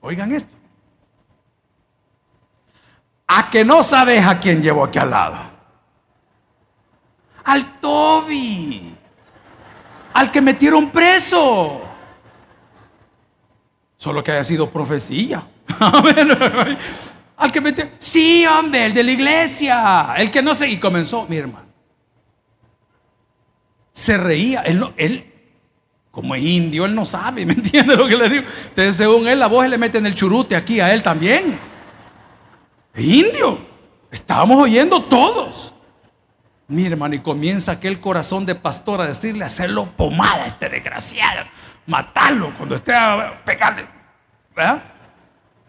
Oigan 0.00 0.32
esto. 0.32 0.56
A 3.28 3.48
que 3.48 3.64
no 3.64 3.82
sabes 3.82 4.26
a 4.26 4.40
quién 4.40 4.60
llevo 4.60 4.84
aquí 4.84 4.98
al 4.98 5.10
lado. 5.10 5.36
Al 7.44 7.80
Toby. 7.80 8.94
al 10.14 10.30
que 10.30 10.40
metieron 10.40 10.90
preso. 10.90 11.82
Solo 13.96 14.24
que 14.24 14.32
haya 14.32 14.44
sido 14.44 14.68
profecía. 14.68 15.46
al 17.36 17.52
que 17.52 17.60
metieron. 17.60 17.92
Sí, 17.98 18.44
hombre, 18.46 18.86
el 18.86 18.94
de 18.94 19.04
la 19.04 19.12
iglesia. 19.12 20.14
El 20.16 20.30
que 20.30 20.42
no 20.42 20.54
sé. 20.54 20.68
Y 20.68 20.78
comenzó, 20.78 21.26
mi 21.28 21.36
hermano. 21.36 21.69
Se 24.00 24.16
reía. 24.16 24.62
Él, 24.62 24.80
no, 24.80 24.94
él 24.96 25.30
como 26.10 26.34
es 26.34 26.42
indio, 26.42 26.86
él 26.86 26.94
no 26.94 27.04
sabe, 27.04 27.44
¿me 27.46 27.52
entiende 27.52 27.96
lo 27.96 28.08
que 28.08 28.16
le 28.16 28.30
digo? 28.30 28.44
Entonces, 28.68 28.96
según 28.96 29.28
él, 29.28 29.38
la 29.38 29.46
voz 29.46 29.68
le 29.68 29.76
mete 29.76 29.98
en 29.98 30.06
el 30.06 30.14
churute 30.14 30.56
aquí 30.56 30.80
a 30.80 30.90
él 30.90 31.02
también. 31.02 31.58
Es 32.94 33.04
indio. 33.04 33.66
Estábamos 34.10 34.56
oyendo 34.56 35.04
todos. 35.04 35.74
Mi 36.66 36.86
hermano, 36.86 37.14
y 37.14 37.18
comienza 37.18 37.72
aquel 37.72 38.00
corazón 38.00 38.46
de 38.46 38.54
pastor 38.54 39.02
a 39.02 39.06
decirle, 39.06 39.44
hacerlo 39.44 39.84
pomada 39.84 40.44
a 40.44 40.46
este 40.46 40.70
desgraciado, 40.70 41.46
matarlo 41.86 42.54
cuando 42.56 42.76
esté 42.76 42.94
a 42.94 43.42
pegarle. 43.44 43.86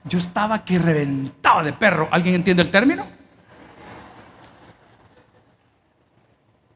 Yo 0.06 0.20
estaba 0.20 0.63
que 0.63 0.80
reventaba 0.80 1.63
de 1.63 1.74
perro. 1.74 2.08
¿Alguien 2.12 2.36
entiende 2.36 2.63
el 2.63 2.72
término? 2.72 3.08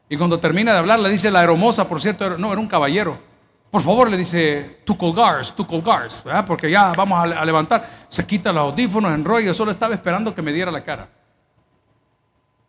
Y 0.07 0.17
cuando 0.17 0.39
termina 0.39 0.71
de 0.71 0.79
hablar, 0.79 0.99
le 0.99 1.09
dice 1.09 1.31
la 1.31 1.43
hermosa, 1.43 1.87
por 1.87 1.99
cierto, 1.99 2.37
no, 2.37 2.51
era 2.51 2.59
un 2.59 2.67
caballero. 2.67 3.17
Por 3.71 3.81
favor, 3.81 4.09
le 4.09 4.17
dice, 4.17 4.81
tu 4.85 4.95
colgars, 4.97 5.53
tu 5.55 5.65
colgars, 5.65 6.25
porque 6.45 6.69
ya 6.69 6.91
vamos 6.93 7.19
a, 7.19 7.43
levantar. 7.43 7.87
Se 8.07 8.25
quita 8.25 8.53
los 8.53 8.71
audífonos, 8.71 9.11
enrolla, 9.11 9.53
solo 9.53 9.71
estaba 9.71 9.93
esperando 9.93 10.33
que 10.33 10.41
me 10.41 10.53
diera 10.53 10.71
la 10.71 10.83
cara. 10.83 11.09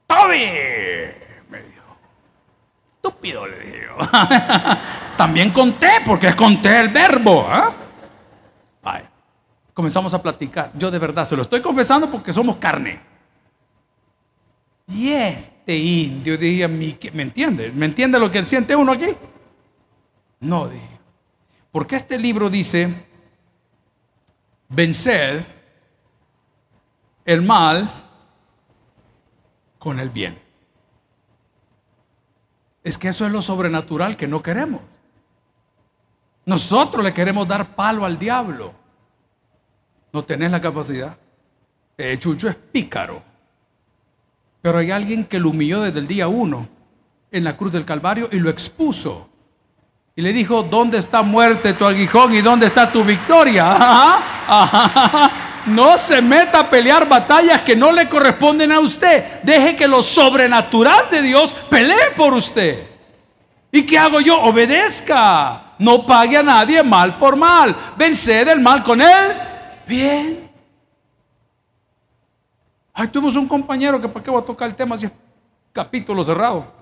¡Toby! 0.06 0.38
Me 1.48 1.62
dijo. 1.62 1.96
Estúpido, 2.96 3.46
le 3.46 3.58
dije 3.60 3.86
También 5.16 5.52
conté, 5.52 6.00
porque 6.04 6.34
conté 6.34 6.80
el 6.80 6.88
verbo. 6.88 7.46
¿ah? 7.48 7.74
Comenzamos 9.76 10.14
a 10.14 10.22
platicar. 10.22 10.70
Yo 10.72 10.90
de 10.90 10.98
verdad 10.98 11.26
se 11.26 11.36
lo 11.36 11.42
estoy 11.42 11.60
confesando 11.60 12.10
porque 12.10 12.32
somos 12.32 12.56
carne. 12.56 12.98
Y 14.88 15.12
este 15.12 15.76
indio, 15.76 16.38
dije, 16.38 16.68
¿me 16.68 17.22
entiende? 17.22 17.72
¿Me 17.72 17.86
entiende 17.86 18.18
lo 18.18 18.30
que 18.30 18.44
siente 18.44 18.76
uno 18.76 18.92
aquí? 18.92 19.08
No, 20.40 20.68
dije. 20.68 21.00
Porque 21.72 21.96
este 21.96 22.18
libro 22.18 22.48
dice, 22.48 22.88
vencer 24.68 25.44
el 27.24 27.42
mal 27.42 27.90
con 29.78 29.98
el 29.98 30.10
bien. 30.10 30.40
Es 32.82 32.96
que 32.96 33.08
eso 33.08 33.26
es 33.26 33.32
lo 33.32 33.42
sobrenatural 33.42 34.16
que 34.16 34.28
no 34.28 34.42
queremos. 34.42 34.82
Nosotros 36.44 37.04
le 37.04 37.12
queremos 37.12 37.48
dar 37.48 37.74
palo 37.74 38.04
al 38.04 38.18
diablo. 38.18 38.72
No 40.12 40.22
tenés 40.22 40.52
la 40.52 40.60
capacidad. 40.60 41.18
Eh, 41.98 42.16
Chucho 42.18 42.48
es 42.48 42.54
pícaro. 42.54 43.35
Pero 44.66 44.78
hay 44.78 44.90
alguien 44.90 45.22
que 45.26 45.38
lo 45.38 45.50
humilló 45.50 45.82
desde 45.82 46.00
el 46.00 46.08
día 46.08 46.26
uno 46.26 46.66
en 47.30 47.44
la 47.44 47.56
cruz 47.56 47.70
del 47.70 47.84
Calvario 47.84 48.28
y 48.32 48.40
lo 48.40 48.50
expuso. 48.50 49.28
Y 50.16 50.22
le 50.22 50.32
dijo, 50.32 50.64
¿dónde 50.64 50.98
está 50.98 51.22
muerte 51.22 51.72
tu 51.74 51.86
aguijón 51.86 52.34
y 52.34 52.40
dónde 52.40 52.66
está 52.66 52.90
tu 52.90 53.04
victoria? 53.04 54.18
No 55.66 55.96
se 55.98 56.20
meta 56.22 56.60
a 56.60 56.70
pelear 56.70 57.08
batallas 57.08 57.62
que 57.62 57.74
no 57.74 57.90
le 57.90 58.08
corresponden 58.08 58.70
a 58.70 58.78
usted. 58.78 59.40
Deje 59.42 59.74
que 59.74 59.88
lo 59.88 60.00
sobrenatural 60.00 61.10
de 61.10 61.22
Dios 61.22 61.52
pelee 61.68 62.12
por 62.16 62.34
usted. 62.34 62.88
¿Y 63.72 63.84
qué 63.84 63.98
hago 63.98 64.20
yo? 64.20 64.40
Obedezca. 64.42 65.74
No 65.78 66.06
pague 66.06 66.36
a 66.36 66.42
nadie 66.44 66.84
mal 66.84 67.18
por 67.18 67.36
mal. 67.36 67.74
Venced 67.96 68.46
el 68.48 68.60
mal 68.60 68.82
con 68.84 69.00
él. 69.00 69.32
Bien. 69.88 70.45
Ay, 72.98 73.08
tuvimos 73.08 73.36
un 73.36 73.46
compañero 73.46 74.00
que 74.00 74.08
para 74.08 74.24
qué 74.24 74.30
va 74.30 74.40
a 74.40 74.44
tocar 74.44 74.68
el 74.68 74.74
tema 74.74 74.94
así, 74.94 75.08
capítulo 75.72 76.24
cerrado. 76.24 76.74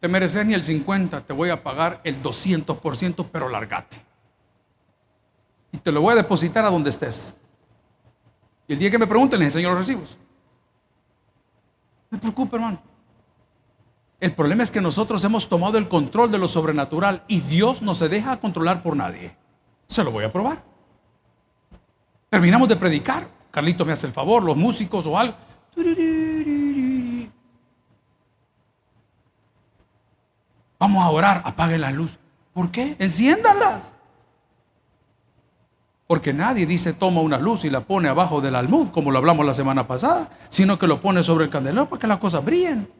te 0.00 0.08
mereces 0.08 0.46
ni 0.46 0.54
el 0.54 0.62
50, 0.62 1.20
te 1.20 1.32
voy 1.34 1.50
a 1.50 1.62
pagar 1.62 2.00
el 2.04 2.22
200%, 2.22 3.26
pero 3.30 3.50
largate. 3.50 3.98
Y 5.72 5.78
te 5.78 5.92
lo 5.92 6.00
voy 6.00 6.12
a 6.12 6.16
depositar 6.16 6.64
a 6.64 6.70
donde 6.70 6.88
estés. 6.88 7.36
Y 8.66 8.72
el 8.72 8.78
día 8.78 8.90
que 8.90 8.98
me 8.98 9.06
pregunten, 9.06 9.38
les 9.38 9.48
enseño 9.48 9.68
los 9.68 9.78
recibos. 9.78 10.16
Me 12.08 12.18
preocupe, 12.18 12.56
hermano. 12.56 12.82
El 14.18 14.34
problema 14.34 14.62
es 14.62 14.70
que 14.70 14.80
nosotros 14.80 15.22
hemos 15.24 15.48
tomado 15.48 15.76
el 15.76 15.88
control 15.88 16.32
de 16.32 16.38
lo 16.38 16.48
sobrenatural 16.48 17.24
y 17.28 17.40
Dios 17.40 17.82
no 17.82 17.94
se 17.94 18.08
deja 18.08 18.40
controlar 18.40 18.82
por 18.82 18.96
nadie. 18.96 19.36
Se 19.86 20.02
lo 20.02 20.10
voy 20.10 20.24
a 20.24 20.32
probar. 20.32 20.69
Terminamos 22.30 22.68
de 22.68 22.76
predicar. 22.76 23.28
Carlito 23.50 23.84
me 23.84 23.92
hace 23.92 24.06
el 24.06 24.12
favor, 24.12 24.44
los 24.44 24.56
músicos 24.56 25.04
o 25.06 25.18
algo. 25.18 25.36
Vamos 30.78 31.04
a 31.04 31.10
orar, 31.10 31.42
apague 31.44 31.76
la 31.76 31.90
luz. 31.90 32.18
¿Por 32.54 32.70
qué? 32.70 32.96
Enciéndalas. 32.98 33.94
Porque 36.06 36.32
nadie 36.32 36.66
dice 36.66 36.92
toma 36.92 37.20
una 37.20 37.38
luz 37.38 37.64
y 37.64 37.70
la 37.70 37.80
pone 37.82 38.08
abajo 38.08 38.40
del 38.40 38.56
almud, 38.56 38.88
como 38.90 39.10
lo 39.10 39.18
hablamos 39.18 39.44
la 39.44 39.54
semana 39.54 39.86
pasada, 39.86 40.30
sino 40.48 40.78
que 40.78 40.86
lo 40.86 41.00
pone 41.00 41.22
sobre 41.22 41.44
el 41.44 41.50
candelero 41.50 41.88
para 41.88 42.00
que 42.00 42.06
las 42.06 42.18
cosas 42.18 42.44
brillen. 42.44 42.90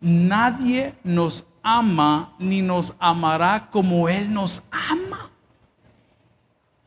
Nadie 0.00 0.94
nos 1.04 1.46
ama 1.62 2.34
ni 2.38 2.60
nos 2.60 2.94
amará 2.98 3.68
como 3.70 4.08
Él 4.08 4.34
nos 4.34 4.64
ama. 4.70 5.30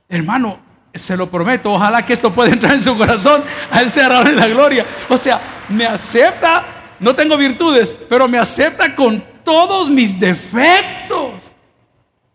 Hermano, 0.10 0.60
se 0.94 1.18
lo 1.18 1.28
prometo, 1.30 1.72
ojalá 1.72 2.06
que 2.06 2.14
esto 2.14 2.32
pueda 2.32 2.52
entrar 2.52 2.74
en 2.74 2.82
su 2.82 2.96
corazón, 2.98 3.44
a 3.72 3.82
Él 3.82 3.90
sea 3.90 4.10
la 4.10 4.48
gloria. 4.48 4.86
O 5.10 5.18
sea, 5.18 5.42
me 5.70 5.86
acepta, 5.86 6.66
no 7.00 7.16
tengo 7.16 7.38
virtudes, 7.38 7.96
pero 8.08 8.28
me 8.28 8.38
acepta 8.38 8.94
con 8.94 9.24
todos 9.46 9.90
mis 9.90 10.20
defectos 10.20 11.54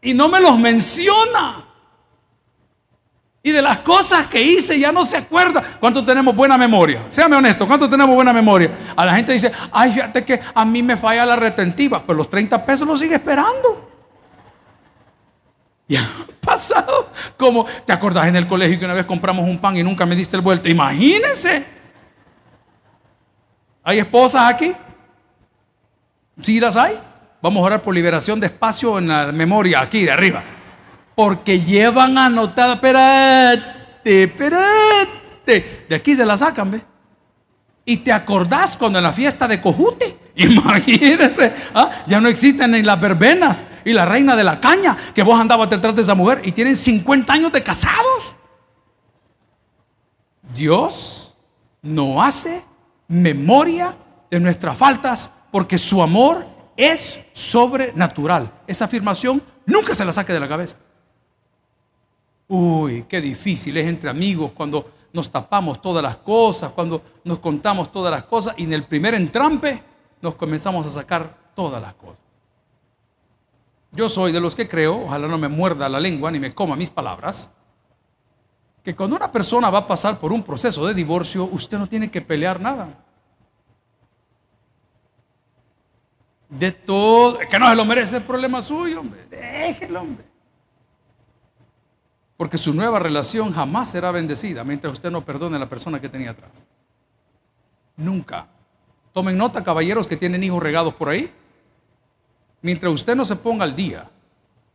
y 0.01 0.14
no 0.14 0.29
me 0.29 0.40
los 0.40 0.59
menciona. 0.59 1.66
Y 3.42 3.53
de 3.53 3.62
las 3.62 3.79
cosas 3.81 4.27
que 4.27 4.40
hice 4.40 4.79
ya 4.79 4.92
no 4.92 5.05
se 5.05 5.16
acuerda. 5.16 5.62
¿Cuánto 5.81 6.05
tenemos 6.05 6.35
buena 6.35 6.59
memoria? 6.59 7.07
Séame 7.09 7.37
honesto, 7.37 7.66
¿cuánto 7.66 7.88
tenemos 7.88 8.14
buena 8.14 8.33
memoria? 8.33 8.70
A 8.94 9.05
la 9.07 9.14
gente 9.14 9.33
dice, 9.33 9.51
ay, 9.73 9.92
fíjate 9.92 10.25
que 10.25 10.40
a 10.55 10.64
mí 10.64 10.83
me 10.83 10.96
falla 10.96 11.25
la 11.25 11.37
retentiva, 11.37 12.03
pero 12.07 12.18
los 12.18 12.29
30 12.29 12.64
pesos 12.64 12.87
los 12.87 13.01
sigue 13.01 13.14
esperando. 13.14 13.90
Ya 15.88 16.03
ha 16.03 16.40
pasado. 16.46 17.11
Como, 17.38 17.64
¿te 17.85 17.92
acordás 17.92 18.29
en 18.29 18.37
el 18.37 18.46
colegio 18.46 18.79
que 18.79 18.85
una 18.85 18.94
vez 18.94 19.07
compramos 19.07 19.46
un 19.46 19.59
pan 19.59 19.77
y 19.77 19.83
nunca 19.83 20.05
me 20.05 20.14
diste 20.14 20.37
el 20.37 20.42
vuelto? 20.42 20.68
Imagínense. 20.68 21.64
¿Hay 23.83 23.99
esposas 23.99 24.51
aquí? 24.51 24.75
¿Sí 26.42 26.61
las 26.61 26.76
hay? 26.76 26.98
Vamos 27.42 27.62
a 27.62 27.66
orar 27.66 27.83
por 27.83 27.94
liberación 27.94 28.38
de 28.40 28.46
espacio 28.46 28.98
en 28.98 29.09
la 29.09 29.33
memoria, 29.33 29.81
aquí 29.81 30.05
de 30.05 30.11
arriba. 30.11 30.42
Porque 31.14 31.61
llevan 31.61 32.16
anotada, 32.18 32.74
espérate, 32.74 34.22
espérate. 34.24 35.87
De 35.88 35.94
aquí 35.94 36.14
se 36.14 36.24
la 36.24 36.37
sacan, 36.37 36.70
¿ve? 36.70 36.83
Y 37.85 37.98
te 37.98 38.12
acordás 38.12 38.76
cuando 38.76 38.98
en 38.98 39.05
la 39.05 39.12
fiesta 39.12 39.48
de 39.48 39.61
Cojute, 39.61 40.18
imagínense, 40.37 41.53
¿ah? 41.74 41.90
ya 42.07 42.20
no 42.20 42.29
existen 42.29 42.72
ni 42.72 42.83
las 42.83 43.00
verbenas 43.00 43.64
y 43.85 43.92
la 43.92 44.05
reina 44.05 44.37
de 44.37 44.44
la 44.44 44.61
caña, 44.61 44.96
que 45.14 45.22
vos 45.22 45.40
andabas 45.40 45.70
detrás 45.70 45.94
de 45.96 46.03
esa 46.03 46.14
mujer 46.14 46.42
y 46.44 46.53
tienen 46.53 46.76
50 46.76 47.33
años 47.33 47.53
de 47.53 47.62
casados. 47.62 48.37
Dios 50.55 51.35
no 51.83 52.22
hace 52.22 52.62
memoria 53.09 53.96
de 54.31 54.40
nuestras 54.40 54.76
faltas 54.76 55.33
porque 55.51 55.79
su 55.79 56.03
amor 56.03 56.47
es 56.77 57.21
sobrenatural. 57.33 58.53
Esa 58.67 58.87
afirmación 58.87 59.43
nunca 59.67 59.95
se 59.95 60.05
la 60.05 60.13
saque 60.13 60.33
de 60.33 60.41
la 60.41 60.49
cabeza. 60.49 60.77
Uy, 62.49 63.05
qué 63.09 63.21
difícil 63.21 63.77
es 63.77 63.87
entre 63.87 64.11
amigos 64.11 64.53
cuando 64.53 64.91
nos 65.13 65.31
tapamos 65.31 65.81
todas 65.81 66.03
las 66.03 66.17
cosas, 66.17 66.73
cuando 66.73 67.03
nos 67.25 67.39
contamos 67.39 67.91
todas 67.93 68.11
las 68.11 68.25
cosas 68.25 68.55
y 68.57 68.65
en 68.65 68.73
el 68.73 68.85
primer 68.85 69.15
entrampe 69.15 69.83
nos 70.21 70.35
comenzamos 70.35 70.87
a 70.87 70.91
sacar 70.91 71.53
todas 71.55 71.81
las 71.81 71.95
cosas. 71.95 72.25
Yo 73.93 74.09
soy 74.09 74.33
de 74.33 74.41
los 74.41 74.55
que 74.55 74.69
creo, 74.69 75.05
ojalá 75.05 75.27
no 75.27 75.39
me 75.39 75.49
muerda 75.49 75.89
la 75.89 75.99
lengua 75.99 76.31
ni 76.31 76.39
me 76.39 76.55
coma 76.55 76.77
mis 76.77 76.91
palabras, 76.91 77.53
que 78.85 78.95
cuando 78.95 79.17
una 79.17 79.31
persona 79.31 79.69
va 79.69 79.79
a 79.79 79.87
pasar 79.87 80.19
por 80.19 80.33
un 80.33 80.43
proceso 80.43 80.87
de 80.87 80.95
divorcio, 80.95 81.45
usted 81.45 81.79
no 81.79 81.87
tiene 81.87 82.11
que 82.11 82.21
pelear 82.21 82.61
nada. 82.61 83.05
De 86.51 86.73
todo, 86.73 87.39
que 87.39 87.59
no 87.59 87.71
se 87.71 87.77
lo 87.77 87.85
merece, 87.85 88.17
el 88.17 88.25
problema 88.25 88.61
suyo, 88.61 89.01
hombre, 89.01 89.25
déjelo, 89.31 90.01
hombre. 90.01 90.25
Porque 92.37 92.59
su 92.59 92.75
nueva 92.75 92.99
relación 92.99 93.53
jamás 93.53 93.91
será 93.91 94.11
bendecida 94.11 94.65
mientras 94.65 94.95
usted 94.95 95.11
no 95.11 95.25
perdone 95.25 95.57
a 95.57 95.59
la 95.61 95.69
persona 95.69 96.01
que 96.01 96.09
tenía 96.09 96.31
atrás. 96.31 96.67
Nunca. 97.97 98.49
Tomen 99.13 99.37
nota, 99.37 99.63
caballeros 99.63 100.07
que 100.07 100.17
tienen 100.17 100.43
hijos 100.43 100.63
regados 100.63 100.95
por 100.95 101.11
ahí. 101.11 101.33
Mientras 102.63 102.93
usted 102.93 103.15
no 103.15 103.25
se 103.25 103.37
ponga 103.37 103.65
al 103.65 103.77
día 103.77 104.11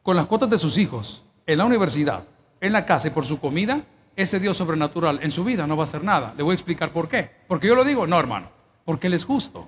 con 0.01 0.15
las 0.15 0.27
cuotas 0.27 0.49
de 0.49 0.59
sus 0.59 0.77
hijos 0.77 1.25
en 1.45 1.57
la 1.57 1.65
universidad, 1.65 2.23
en 2.61 2.71
la 2.71 2.85
casa 2.85 3.07
y 3.09 3.11
por 3.11 3.25
su 3.25 3.39
comida, 3.39 3.83
ese 4.15 4.39
Dios 4.39 4.55
sobrenatural 4.57 5.19
en 5.21 5.31
su 5.31 5.43
vida 5.43 5.67
no 5.67 5.75
va 5.75 5.83
a 5.83 5.85
hacer 5.85 6.03
nada. 6.03 6.33
Le 6.37 6.43
voy 6.43 6.53
a 6.53 6.55
explicar 6.55 6.93
por 6.93 7.09
qué. 7.09 7.31
Porque 7.47 7.67
yo 7.67 7.75
lo 7.75 7.83
digo, 7.83 8.07
no, 8.07 8.17
hermano, 8.17 8.49
porque 8.85 9.07
Él 9.07 9.13
es 9.13 9.25
justo. 9.25 9.67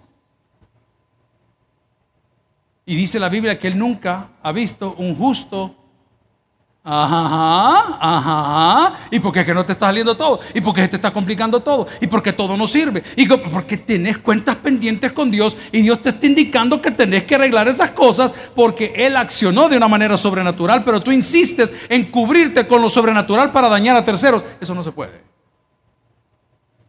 Y 2.87 2.95
dice 2.95 3.19
la 3.19 3.29
Biblia 3.29 3.59
que 3.59 3.67
Él 3.67 3.77
nunca 3.77 4.29
ha 4.41 4.51
visto 4.51 4.95
un 4.97 5.15
justo 5.15 5.75
Ajá, 6.89 7.97
ajá. 7.99 8.93
¿Y 9.11 9.19
por 9.19 9.33
qué 9.33 9.43
que 9.43 9.53
no 9.53 9.65
te 9.65 9.73
está 9.73 9.87
saliendo 9.87 10.15
todo? 10.15 10.39
¿Y 10.53 10.61
por 10.61 10.73
qué 10.73 10.87
te 10.87 10.95
está 10.95 11.11
complicando 11.11 11.59
todo? 11.59 11.85
¿Y 11.99 12.07
por 12.07 12.23
qué 12.23 12.31
todo 12.31 12.55
no 12.55 12.65
sirve? 12.65 13.03
¿Y 13.17 13.27
porque 13.27 13.75
tenés 13.75 14.19
cuentas 14.19 14.55
pendientes 14.55 15.11
con 15.11 15.29
Dios 15.29 15.57
y 15.73 15.81
Dios 15.81 16.01
te 16.01 16.07
está 16.07 16.25
indicando 16.27 16.81
que 16.81 16.91
tenés 16.91 17.25
que 17.25 17.35
arreglar 17.35 17.67
esas 17.67 17.91
cosas 17.91 18.33
porque 18.55 18.93
Él 18.95 19.17
accionó 19.17 19.67
de 19.67 19.75
una 19.75 19.89
manera 19.89 20.15
sobrenatural, 20.15 20.85
pero 20.85 21.01
tú 21.01 21.11
insistes 21.11 21.73
en 21.89 22.09
cubrirte 22.09 22.65
con 22.65 22.81
lo 22.81 22.87
sobrenatural 22.87 23.51
para 23.51 23.67
dañar 23.67 23.97
a 23.97 24.05
terceros. 24.05 24.45
Eso 24.61 24.73
no 24.73 24.81
se 24.81 24.93
puede. 24.93 25.21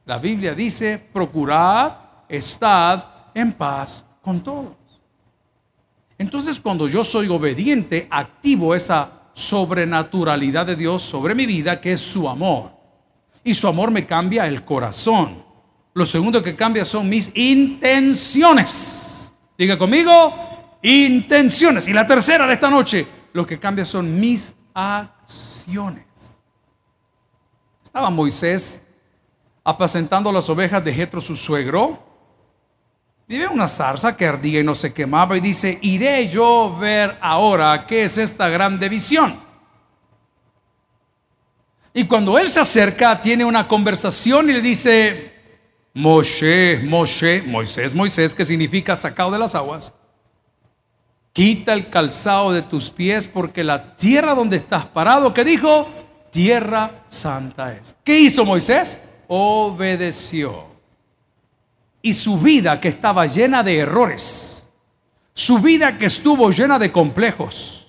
La 0.04 0.18
Biblia 0.18 0.54
dice, 0.54 0.96
procurad, 1.12 1.92
estad 2.28 3.02
en 3.34 3.52
paz 3.52 4.04
con 4.22 4.40
todos. 4.44 4.77
Entonces 6.18 6.60
cuando 6.60 6.88
yo 6.88 7.04
soy 7.04 7.28
obediente, 7.28 8.08
activo 8.10 8.74
esa 8.74 9.30
sobrenaturalidad 9.34 10.66
de 10.66 10.74
Dios 10.74 11.02
sobre 11.02 11.36
mi 11.36 11.46
vida, 11.46 11.80
que 11.80 11.92
es 11.92 12.00
su 12.00 12.28
amor. 12.28 12.72
Y 13.44 13.54
su 13.54 13.68
amor 13.68 13.92
me 13.92 14.04
cambia 14.04 14.46
el 14.46 14.64
corazón. 14.64 15.44
Lo 15.94 16.04
segundo 16.04 16.42
que 16.42 16.56
cambia 16.56 16.84
son 16.84 17.08
mis 17.08 17.30
intenciones. 17.36 19.32
Diga 19.56 19.78
conmigo, 19.78 20.34
intenciones. 20.82 21.86
Y 21.86 21.92
la 21.92 22.06
tercera 22.06 22.46
de 22.48 22.54
esta 22.54 22.68
noche, 22.68 23.06
lo 23.32 23.46
que 23.46 23.60
cambia 23.60 23.84
son 23.84 24.18
mis 24.18 24.54
acciones. 24.74 26.40
Estaba 27.82 28.10
Moisés 28.10 28.86
apacentando 29.64 30.32
las 30.32 30.48
ovejas 30.48 30.84
de 30.84 30.92
Jetro, 30.92 31.20
su 31.20 31.36
suegro. 31.36 32.07
Y 33.30 33.38
ve 33.38 33.46
una 33.46 33.68
zarza 33.68 34.16
que 34.16 34.26
ardía 34.26 34.60
y 34.60 34.64
no 34.64 34.74
se 34.74 34.94
quemaba 34.94 35.36
y 35.36 35.40
dice, 35.40 35.78
iré 35.82 36.26
yo 36.28 36.74
ver 36.78 37.18
ahora 37.20 37.84
qué 37.86 38.04
es 38.04 38.16
esta 38.16 38.48
grande 38.48 38.88
visión. 38.88 39.38
Y 41.92 42.04
cuando 42.04 42.38
él 42.38 42.48
se 42.48 42.60
acerca, 42.60 43.20
tiene 43.20 43.44
una 43.44 43.68
conversación 43.68 44.48
y 44.48 44.54
le 44.54 44.62
dice, 44.62 45.34
Moshe, 45.92 46.80
Moshe, 46.84 47.42
Moisés, 47.42 47.94
Moisés, 47.94 48.34
que 48.34 48.46
significa 48.46 48.96
sacado 48.96 49.30
de 49.30 49.38
las 49.38 49.54
aguas, 49.54 49.92
quita 51.34 51.74
el 51.74 51.90
calzado 51.90 52.52
de 52.52 52.62
tus 52.62 52.88
pies 52.88 53.28
porque 53.28 53.62
la 53.62 53.94
tierra 53.94 54.34
donde 54.34 54.56
estás 54.56 54.86
parado, 54.86 55.34
que 55.34 55.44
dijo, 55.44 55.86
tierra 56.30 57.02
santa 57.08 57.74
es. 57.74 57.94
¿Qué 58.04 58.18
hizo 58.18 58.46
Moisés? 58.46 59.02
Obedeció 59.26 60.77
y 62.02 62.12
su 62.14 62.38
vida 62.38 62.80
que 62.80 62.88
estaba 62.88 63.26
llena 63.26 63.62
de 63.62 63.78
errores, 63.78 64.68
su 65.34 65.58
vida 65.58 65.98
que 65.98 66.06
estuvo 66.06 66.50
llena 66.50 66.78
de 66.78 66.92
complejos, 66.92 67.88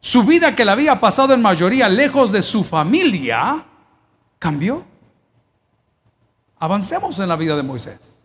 su 0.00 0.22
vida 0.22 0.54
que 0.54 0.64
la 0.64 0.72
había 0.72 1.00
pasado 1.00 1.34
en 1.34 1.42
mayoría 1.42 1.88
lejos 1.88 2.30
de 2.32 2.42
su 2.42 2.64
familia, 2.64 3.64
cambió. 4.38 4.84
Avancemos 6.58 7.18
en 7.18 7.28
la 7.28 7.36
vida 7.36 7.56
de 7.56 7.62
Moisés. 7.62 8.18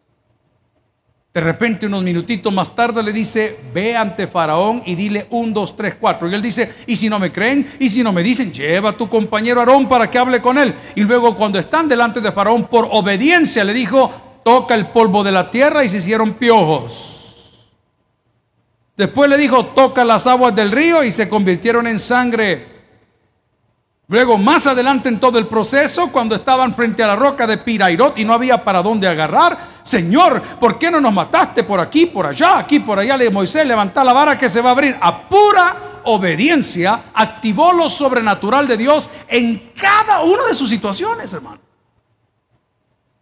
De 1.34 1.41
repente, 1.41 1.86
unos 1.86 2.03
minutitos 2.03 2.51
más 2.51 2.75
tarde, 2.75 3.03
le 3.03 3.13
dice: 3.13 3.60
Ve 3.73 3.95
ante 3.95 4.27
Faraón 4.27 4.82
y 4.86 4.95
dile 4.95 5.27
un, 5.29 5.53
dos, 5.53 5.75
tres, 5.75 5.95
cuatro. 5.99 6.27
Y 6.27 6.34
él 6.34 6.41
dice: 6.41 6.73
Y 6.88 6.95
si 6.95 7.08
no 7.10 7.19
me 7.19 7.32
creen, 7.32 7.67
y 7.79 7.88
si 7.88 8.03
no 8.03 8.12
me 8.12 8.23
dicen, 8.23 8.51
lleva 8.51 8.89
a 8.89 8.97
tu 8.97 9.08
compañero 9.08 9.60
Aarón 9.60 9.88
para 9.88 10.10
que 10.10 10.17
hable 10.17 10.41
con 10.41 10.58
él. 10.58 10.73
Y 10.95 11.01
luego, 11.01 11.36
cuando 11.36 11.60
están 11.60 11.88
delante 11.88 12.19
de 12.19 12.32
Faraón, 12.32 12.67
por 12.67 12.88
obediencia, 12.91 13.63
le 13.63 13.73
dijo: 13.73 14.12
toca 14.43 14.75
el 14.75 14.88
polvo 14.88 15.23
de 15.23 15.32
la 15.32 15.49
tierra 15.52 15.84
y 15.84 15.89
se 15.89 15.97
hicieron 15.97 16.34
piojos. 16.34 17.69
Después 18.95 19.30
le 19.30 19.38
dijo, 19.38 19.67
toca 19.67 20.04
las 20.04 20.28
aguas 20.28 20.54
del 20.54 20.71
río 20.71 21.04
y 21.04 21.12
se 21.12 21.30
convirtieron 21.30 21.88
en 21.88 21.99
sangre. 21.99 22.80
Luego, 24.10 24.38
más 24.38 24.65
adelante 24.65 25.08
en 25.08 25.19
todo 25.19 25.38
el 25.38 25.47
proceso, 25.47 26.12
cuando 26.12 26.36
estaban 26.36 26.73
frente 26.73 27.04
a 27.04 27.08
la 27.08 27.15
roca 27.15 27.45
de 27.45 27.60
Pirairot 27.60 28.17
y 28.17 28.25
no 28.25 28.34
había 28.34 28.63
para 28.63 28.82
dónde 28.82 29.08
agarrar, 29.08 29.58
Señor, 29.84 30.41
¿por 30.60 30.80
qué 30.80 30.89
no 30.89 30.99
nos 30.99 31.13
mataste 31.13 31.63
por 31.63 31.80
aquí, 31.80 32.08
por 32.08 32.25
allá, 32.25 32.58
aquí, 32.58 32.80
por 32.80 32.97
allá? 32.97 33.15
Le 33.15 33.30
Moisés, 33.30 33.65
levanta 33.65 34.04
la 34.04 34.12
vara 34.12 34.38
que 34.38 34.49
se 34.49 34.62
va 34.62 34.69
a 34.69 34.73
abrir. 34.73 34.97
A 34.99 35.30
pura 35.30 36.02
obediencia, 36.06 37.04
activó 37.13 37.71
lo 37.71 37.88
sobrenatural 37.88 38.67
de 38.67 38.78
Dios 38.78 39.12
en 39.28 39.71
cada 39.80 40.23
una 40.23 40.47
de 40.47 40.56
sus 40.56 40.67
situaciones, 40.69 41.32
hermano. 41.32 41.68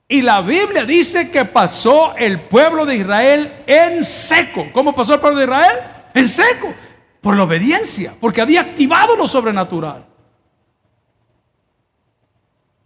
Y 0.07 0.21
la 0.21 0.41
Biblia 0.41 0.85
dice 0.85 1.29
que 1.29 1.43
pasó 1.43 2.15
el 2.15 2.41
pueblo 2.41 2.85
de 2.85 2.95
Israel 2.95 3.63
en 3.67 4.03
seco. 4.03 4.67
¿Cómo 4.71 4.95
pasó 4.95 5.15
el 5.15 5.19
pueblo 5.19 5.39
de 5.39 5.45
Israel? 5.45 5.79
En 6.13 6.27
seco. 6.27 6.73
Por 7.19 7.35
la 7.35 7.43
obediencia, 7.43 8.15
porque 8.19 8.41
había 8.41 8.61
activado 8.61 9.17
lo 9.17 9.27
sobrenatural. 9.27 10.05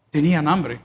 Tenían 0.09 0.47
hambre. 0.47 0.81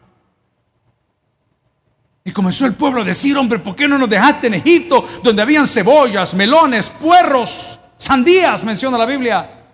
Y 2.22 2.33
comenzó 2.33 2.66
el 2.66 2.75
pueblo 2.75 3.01
a 3.01 3.05
decir, 3.05 3.37
hombre, 3.37 3.61
¿por 3.61 3.75
qué 3.75 3.88
no 3.88 3.96
nos 3.96 4.11
dejaste 4.11 4.49
en 4.49 4.55
Egipto, 4.55 5.05
donde 5.22 5.40
habían 5.40 5.66
cebollas, 5.66 6.35
melones, 6.35 6.90
puerros, 6.90 7.79
sandías, 7.96 8.62
menciona 8.64 8.99
la 8.99 9.07
Biblia? 9.07 9.64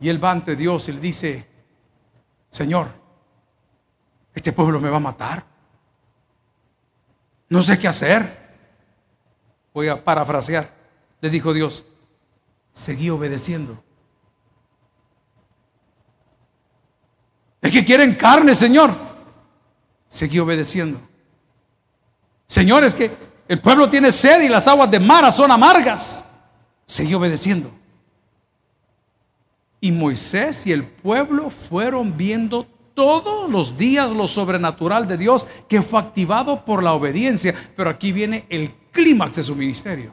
Y 0.00 0.08
él 0.08 0.22
va 0.22 0.30
ante 0.30 0.56
Dios 0.56 0.88
y 0.88 0.92
le 0.92 1.00
dice, 1.00 1.46
Señor, 2.48 2.88
este 4.38 4.52
pueblo 4.52 4.80
me 4.80 4.88
va 4.88 4.98
a 4.98 5.00
matar. 5.00 5.44
No 7.48 7.60
sé 7.62 7.78
qué 7.78 7.88
hacer. 7.88 8.36
Voy 9.74 9.88
a 9.88 10.02
parafrasear. 10.02 10.72
Le 11.20 11.28
dijo 11.28 11.52
Dios, 11.52 11.84
seguí 12.70 13.10
obedeciendo. 13.10 13.82
Es 17.60 17.72
que 17.72 17.84
quieren 17.84 18.14
carne, 18.14 18.54
Señor. 18.54 18.94
Seguí 20.06 20.38
obedeciendo. 20.38 21.00
Señor, 22.46 22.84
es 22.84 22.94
que 22.94 23.10
el 23.48 23.60
pueblo 23.60 23.90
tiene 23.90 24.12
sed 24.12 24.40
y 24.42 24.48
las 24.48 24.68
aguas 24.68 24.90
de 24.90 25.00
Mara 25.00 25.32
son 25.32 25.50
amargas. 25.50 26.24
Seguí 26.86 27.12
obedeciendo. 27.14 27.70
Y 29.80 29.90
Moisés 29.90 30.64
y 30.66 30.72
el 30.72 30.84
pueblo 30.84 31.50
fueron 31.50 32.16
viendo 32.16 32.68
todos 32.98 33.48
los 33.48 33.78
días 33.78 34.10
lo 34.10 34.26
sobrenatural 34.26 35.06
de 35.06 35.16
Dios 35.16 35.46
que 35.68 35.82
fue 35.82 36.00
activado 36.00 36.64
por 36.64 36.82
la 36.82 36.94
obediencia. 36.94 37.54
Pero 37.76 37.90
aquí 37.90 38.10
viene 38.10 38.44
el 38.48 38.74
clímax 38.90 39.36
de 39.36 39.44
su 39.44 39.54
ministerio. 39.54 40.12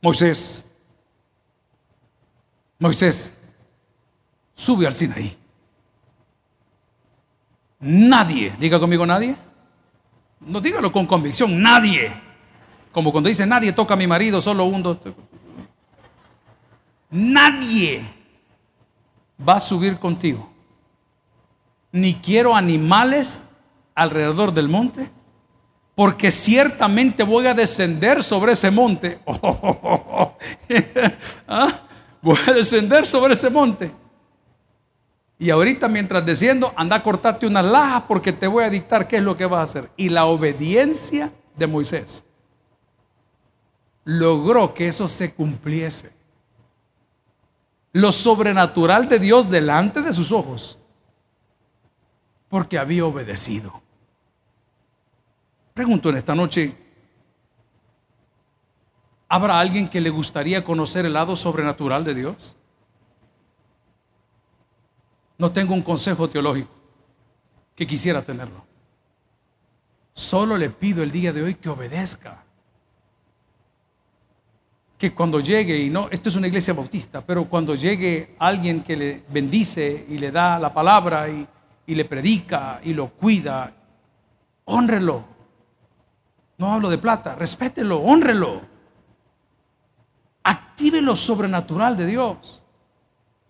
Moisés, 0.00 0.64
Moisés, 2.78 3.34
sube 4.54 4.86
al 4.86 4.94
Sinaí. 4.94 5.36
Nadie, 7.80 8.54
diga 8.58 8.80
conmigo 8.80 9.04
nadie. 9.04 9.36
No 10.40 10.58
dígalo 10.58 10.90
con 10.90 11.04
convicción, 11.04 11.60
nadie. 11.60 12.18
Como 12.92 13.12
cuando 13.12 13.28
dice 13.28 13.44
nadie 13.44 13.74
toca 13.74 13.92
a 13.92 13.98
mi 13.98 14.06
marido, 14.06 14.40
solo 14.40 14.64
un, 14.64 14.82
dos. 14.82 14.96
Nadie 17.10 18.04
va 19.46 19.56
a 19.56 19.60
subir 19.60 19.98
contigo. 19.98 20.50
Ni 21.92 22.14
quiero 22.14 22.54
animales 22.54 23.42
alrededor 23.94 24.52
del 24.52 24.68
monte, 24.68 25.10
porque 25.94 26.30
ciertamente 26.30 27.22
voy 27.22 27.46
a 27.46 27.54
descender 27.54 28.22
sobre 28.22 28.52
ese 28.52 28.70
monte. 28.70 29.18
¿Ah? 31.48 31.80
Voy 32.22 32.38
a 32.46 32.52
descender 32.52 33.06
sobre 33.06 33.34
ese 33.34 33.50
monte. 33.50 33.92
Y 35.38 35.48
ahorita 35.48 35.88
mientras 35.88 36.24
desciendo, 36.24 36.72
anda 36.76 36.96
a 36.96 37.02
cortarte 37.02 37.46
una 37.46 37.62
laja 37.62 38.06
porque 38.06 38.32
te 38.32 38.46
voy 38.46 38.64
a 38.64 38.70
dictar 38.70 39.08
qué 39.08 39.16
es 39.16 39.22
lo 39.22 39.36
que 39.36 39.46
vas 39.46 39.60
a 39.60 39.62
hacer. 39.62 39.90
Y 39.96 40.10
la 40.10 40.26
obediencia 40.26 41.32
de 41.56 41.66
Moisés 41.66 42.24
logró 44.04 44.74
que 44.74 44.88
eso 44.88 45.08
se 45.08 45.32
cumpliese. 45.32 46.12
Lo 47.92 48.12
sobrenatural 48.12 49.08
de 49.08 49.18
Dios 49.18 49.50
delante 49.50 50.02
de 50.02 50.12
sus 50.12 50.30
ojos. 50.30 50.78
Porque 52.50 52.78
había 52.78 53.06
obedecido. 53.06 53.80
Pregunto 55.72 56.10
en 56.10 56.16
esta 56.16 56.34
noche, 56.34 56.76
¿habrá 59.28 59.58
alguien 59.58 59.88
que 59.88 60.00
le 60.00 60.10
gustaría 60.10 60.62
conocer 60.62 61.06
el 61.06 61.14
lado 61.14 61.36
sobrenatural 61.36 62.04
de 62.04 62.14
Dios? 62.14 62.56
No 65.38 65.50
tengo 65.52 65.72
un 65.72 65.80
consejo 65.80 66.28
teológico 66.28 66.70
que 67.74 67.86
quisiera 67.86 68.20
tenerlo. 68.20 68.66
Solo 70.12 70.58
le 70.58 70.68
pido 70.68 71.02
el 71.02 71.10
día 71.10 71.32
de 71.32 71.42
hoy 71.42 71.54
que 71.54 71.68
obedezca. 71.70 72.44
Que 74.98 75.14
cuando 75.14 75.40
llegue, 75.40 75.78
y 75.78 75.88
no, 75.88 76.10
esto 76.10 76.28
es 76.28 76.36
una 76.36 76.48
iglesia 76.48 76.74
bautista, 76.74 77.22
pero 77.22 77.46
cuando 77.46 77.74
llegue 77.74 78.34
alguien 78.38 78.82
que 78.82 78.96
le 78.96 79.22
bendice 79.30 80.04
y 80.10 80.18
le 80.18 80.30
da 80.30 80.58
la 80.58 80.74
palabra 80.74 81.26
y, 81.30 81.48
y 81.90 81.96
le 81.96 82.04
predica 82.04 82.80
y 82.84 82.94
lo 82.94 83.08
cuida, 83.08 83.72
honrelo. 84.66 85.24
No 86.56 86.72
hablo 86.72 86.88
de 86.88 86.98
plata, 86.98 87.34
respételo, 87.34 87.98
honrelo. 87.98 88.60
Active 90.44 91.02
lo 91.02 91.16
sobrenatural 91.16 91.96
de 91.96 92.06
Dios. 92.06 92.62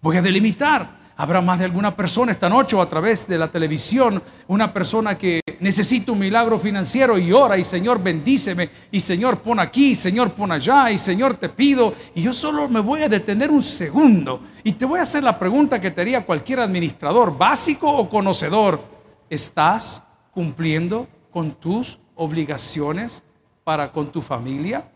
Voy 0.00 0.16
a 0.16 0.22
delimitar. 0.22 0.99
Habrá 1.20 1.42
más 1.42 1.58
de 1.58 1.66
alguna 1.66 1.94
persona 1.94 2.32
esta 2.32 2.48
noche 2.48 2.74
o 2.74 2.80
a 2.80 2.88
través 2.88 3.28
de 3.28 3.36
la 3.36 3.48
televisión, 3.48 4.22
una 4.48 4.72
persona 4.72 5.18
que 5.18 5.42
necesita 5.60 6.12
un 6.12 6.18
milagro 6.18 6.58
financiero 6.58 7.18
y 7.18 7.30
ora 7.30 7.58
y 7.58 7.64
Señor 7.64 8.02
bendíceme 8.02 8.70
y 8.90 9.00
Señor 9.00 9.40
pon 9.40 9.60
aquí, 9.60 9.94
Señor 9.94 10.32
pon 10.32 10.50
allá 10.50 10.90
y 10.90 10.96
Señor 10.96 11.34
te 11.34 11.50
pido 11.50 11.92
y 12.14 12.22
yo 12.22 12.32
solo 12.32 12.70
me 12.70 12.80
voy 12.80 13.02
a 13.02 13.08
detener 13.10 13.50
un 13.50 13.62
segundo 13.62 14.40
y 14.64 14.72
te 14.72 14.86
voy 14.86 14.98
a 14.98 15.02
hacer 15.02 15.22
la 15.22 15.38
pregunta 15.38 15.78
que 15.78 15.90
te 15.90 16.00
haría 16.00 16.24
cualquier 16.24 16.60
administrador, 16.60 17.36
básico 17.36 17.92
o 17.94 18.08
conocedor. 18.08 18.80
¿Estás 19.28 20.02
cumpliendo 20.30 21.06
con 21.30 21.50
tus 21.50 21.98
obligaciones 22.14 23.24
para 23.62 23.92
con 23.92 24.10
tu 24.10 24.22
familia? 24.22 24.88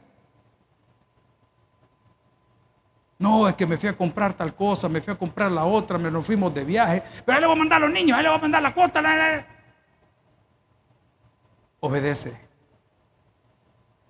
No, 3.18 3.48
es 3.48 3.54
que 3.54 3.66
me 3.66 3.76
fui 3.76 3.88
a 3.88 3.96
comprar 3.96 4.34
tal 4.34 4.54
cosa, 4.54 4.88
me 4.88 5.00
fui 5.00 5.12
a 5.12 5.16
comprar 5.16 5.50
la 5.50 5.64
otra, 5.64 5.98
me 5.98 6.10
nos 6.10 6.26
fuimos 6.26 6.52
de 6.52 6.64
viaje. 6.64 7.02
Pero 7.24 7.36
ahí 7.36 7.40
le 7.40 7.46
voy 7.46 7.56
a 7.56 7.58
mandar 7.58 7.82
a 7.82 7.86
los 7.86 7.94
niños, 7.94 8.16
ahí 8.16 8.22
le 8.22 8.28
voy 8.28 8.38
a 8.38 8.42
mandar 8.42 8.62
la 8.62 8.74
costa. 8.74 9.02
Obedece. 11.80 12.36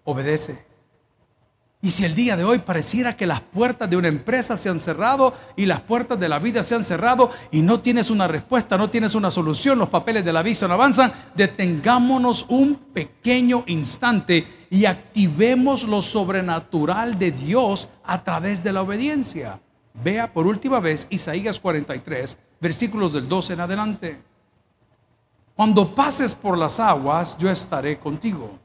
Obedece. 0.05 0.73
Y 1.85 1.90
si 1.90 2.07
el 2.07 2.14
día 2.14 2.35
de 2.35 2.44
hoy 2.44 2.61
pareciera 2.61 3.14
que 3.14 3.27
las 3.27 3.42
puertas 3.42 3.90
de 3.90 3.99
una 3.99 4.09
empresa 4.09 4.57
se 4.57 4.70
han 4.70 4.81
cerrado 4.81 5.35
y 5.55 5.66
las 5.66 5.83
puertas 5.83 6.18
de 6.18 6.31
la 6.31 6.38
vida 6.38 6.62
se 6.62 6.75
han 6.75 6.83
cerrado 6.83 7.31
y 7.51 7.61
no 7.61 7.81
tienes 7.81 8.09
una 8.09 8.27
respuesta, 8.27 8.79
no 8.79 8.88
tienes 8.88 9.14
una 9.14 9.31
solución, 9.31 9.79
los 9.79 9.90
papeles 9.90 10.25
de 10.25 10.33
la 10.33 10.42
visa 10.42 10.66
no 10.66 10.73
avanzan, 10.73 11.12
detengámonos 11.35 12.47
un 12.49 12.77
pequeño 12.94 13.64
instante 13.66 14.47
y 14.70 14.87
activemos 14.87 15.85
lo 15.85 16.01
sobrenatural 16.01 17.18
de 17.18 17.33
Dios 17.33 17.90
a 18.03 18.25
través 18.25 18.64
de 18.64 18.73
la 18.73 18.81
obediencia. 18.81 19.61
Vea 19.92 20.33
por 20.33 20.47
última 20.47 20.81
vez 20.81 21.07
Isaías 21.11 21.61
43, 21.61 22.38
versículos 22.62 23.12
del 23.12 23.29
12 23.29 23.53
en 23.53 23.61
adelante. 23.61 24.23
Cuando 25.55 25.94
pases 25.94 26.35
por 26.35 26.57
las 26.57 26.81
aguas, 26.81 27.37
yo 27.37 27.51
estaré 27.51 27.99
contigo. 27.99 28.59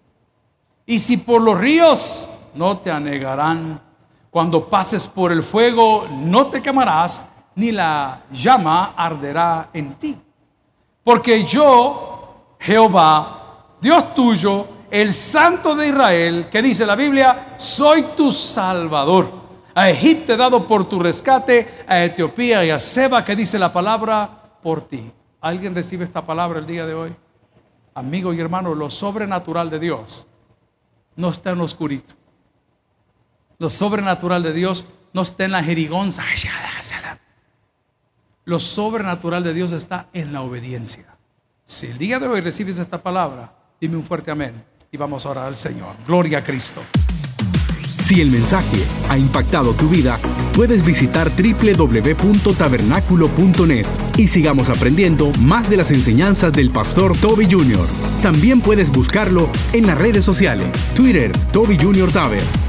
Y 0.86 1.00
si 1.00 1.18
por 1.18 1.42
los 1.42 1.60
ríos 1.60 2.30
no 2.56 2.78
te 2.80 2.92
anegarán. 2.92 3.82
Cuando 4.30 4.70
pases 4.70 5.08
por 5.08 5.32
el 5.32 5.44
fuego, 5.44 6.08
no 6.10 6.48
te 6.48 6.62
quemarás, 6.62 7.30
ni 7.56 7.72
la 7.72 8.24
llama 8.32 8.94
arderá 8.96 9.70
en 9.74 9.96
ti. 9.96 10.18
Porque 11.04 11.44
yo, 11.44 12.56
Jehová, 12.60 13.76
Dios 13.82 14.14
tuyo, 14.14 14.68
el 14.92 15.12
Santo 15.12 15.76
de 15.76 15.88
Israel, 15.88 16.48
que 16.50 16.62
dice 16.62 16.86
la 16.86 16.96
Biblia, 16.96 17.54
soy 17.58 18.04
tu 18.16 18.32
Salvador. 18.32 19.32
A 19.74 19.90
Egipto 19.90 20.34
he 20.34 20.38
dado 20.38 20.68
por 20.68 20.88
tu 20.88 21.00
rescate, 21.00 21.86
a 21.88 22.04
Etiopía 22.04 22.66
y 22.66 22.70
a 22.70 22.80
Seba, 22.80 23.24
que 23.24 23.36
dice 23.36 23.58
la 23.58 23.72
palabra 23.72 24.30
por 24.62 24.82
ti. 24.82 25.12
¿Alguien 25.42 25.74
recibe 25.74 26.04
esta 26.04 26.26
palabra 26.26 26.60
el 26.60 26.68
día 26.68 26.86
de 26.86 26.94
hoy? 26.94 27.16
Amigo 27.96 28.34
y 28.34 28.40
hermano, 28.40 28.76
lo 28.76 28.90
sobrenatural 28.90 29.70
de 29.70 29.80
Dios 29.80 30.28
no 31.20 31.30
está 31.30 31.52
en 31.52 31.60
oscurito. 31.60 32.14
Lo 33.60 33.68
sobrenatural 33.68 34.42
de 34.42 34.54
Dios 34.54 34.86
no 35.12 35.22
está 35.22 35.44
en 35.44 35.52
la 35.52 35.62
jerigonza. 35.62 36.24
Lo 38.46 38.58
sobrenatural 38.58 39.44
de 39.44 39.54
Dios 39.54 39.74
está 39.74 40.08
en 40.14 40.32
la 40.32 40.42
obediencia. 40.42 41.18
Si 41.66 41.88
el 41.88 41.98
día 41.98 42.20
de 42.20 42.30
hoy 42.30 42.40
recibes 42.40 42.78
esta 42.80 43.04
palabra, 43.04 43.54
dime 43.82 43.98
un 43.98 44.04
fuerte 44.04 44.32
amén 44.32 44.64
y 44.92 44.98
vamos 44.98 45.26
a 45.26 45.32
orar 45.32 45.48
al 45.48 45.58
Señor. 45.58 45.98
Gloria 46.08 46.38
a 46.38 46.44
Cristo. 46.44 46.82
Si 48.02 48.22
el 48.22 48.32
mensaje 48.32 48.82
ha 49.10 49.18
impactado 49.18 49.74
tu 49.74 49.90
vida, 49.90 50.18
puedes 50.56 50.86
visitar 50.86 51.30
www.tabernaculo.net 51.30 53.86
y 54.18 54.30
sigamos 54.30 54.70
aprendiendo 54.70 55.34
más 55.42 55.70
de 55.70 55.76
las 55.76 55.92
enseñanzas 55.92 56.54
del 56.54 56.72
pastor 56.72 57.12
Toby 57.18 57.52
Jr. 57.52 57.86
También 58.24 58.62
puedes 58.62 58.90
buscarlo 58.90 59.50
en 59.74 59.86
las 59.86 59.98
redes 59.98 60.24
sociales, 60.24 60.70
Twitter, 60.96 61.34
Toby 61.52 61.78
Jr. 61.78 62.10
Taber 62.10 62.69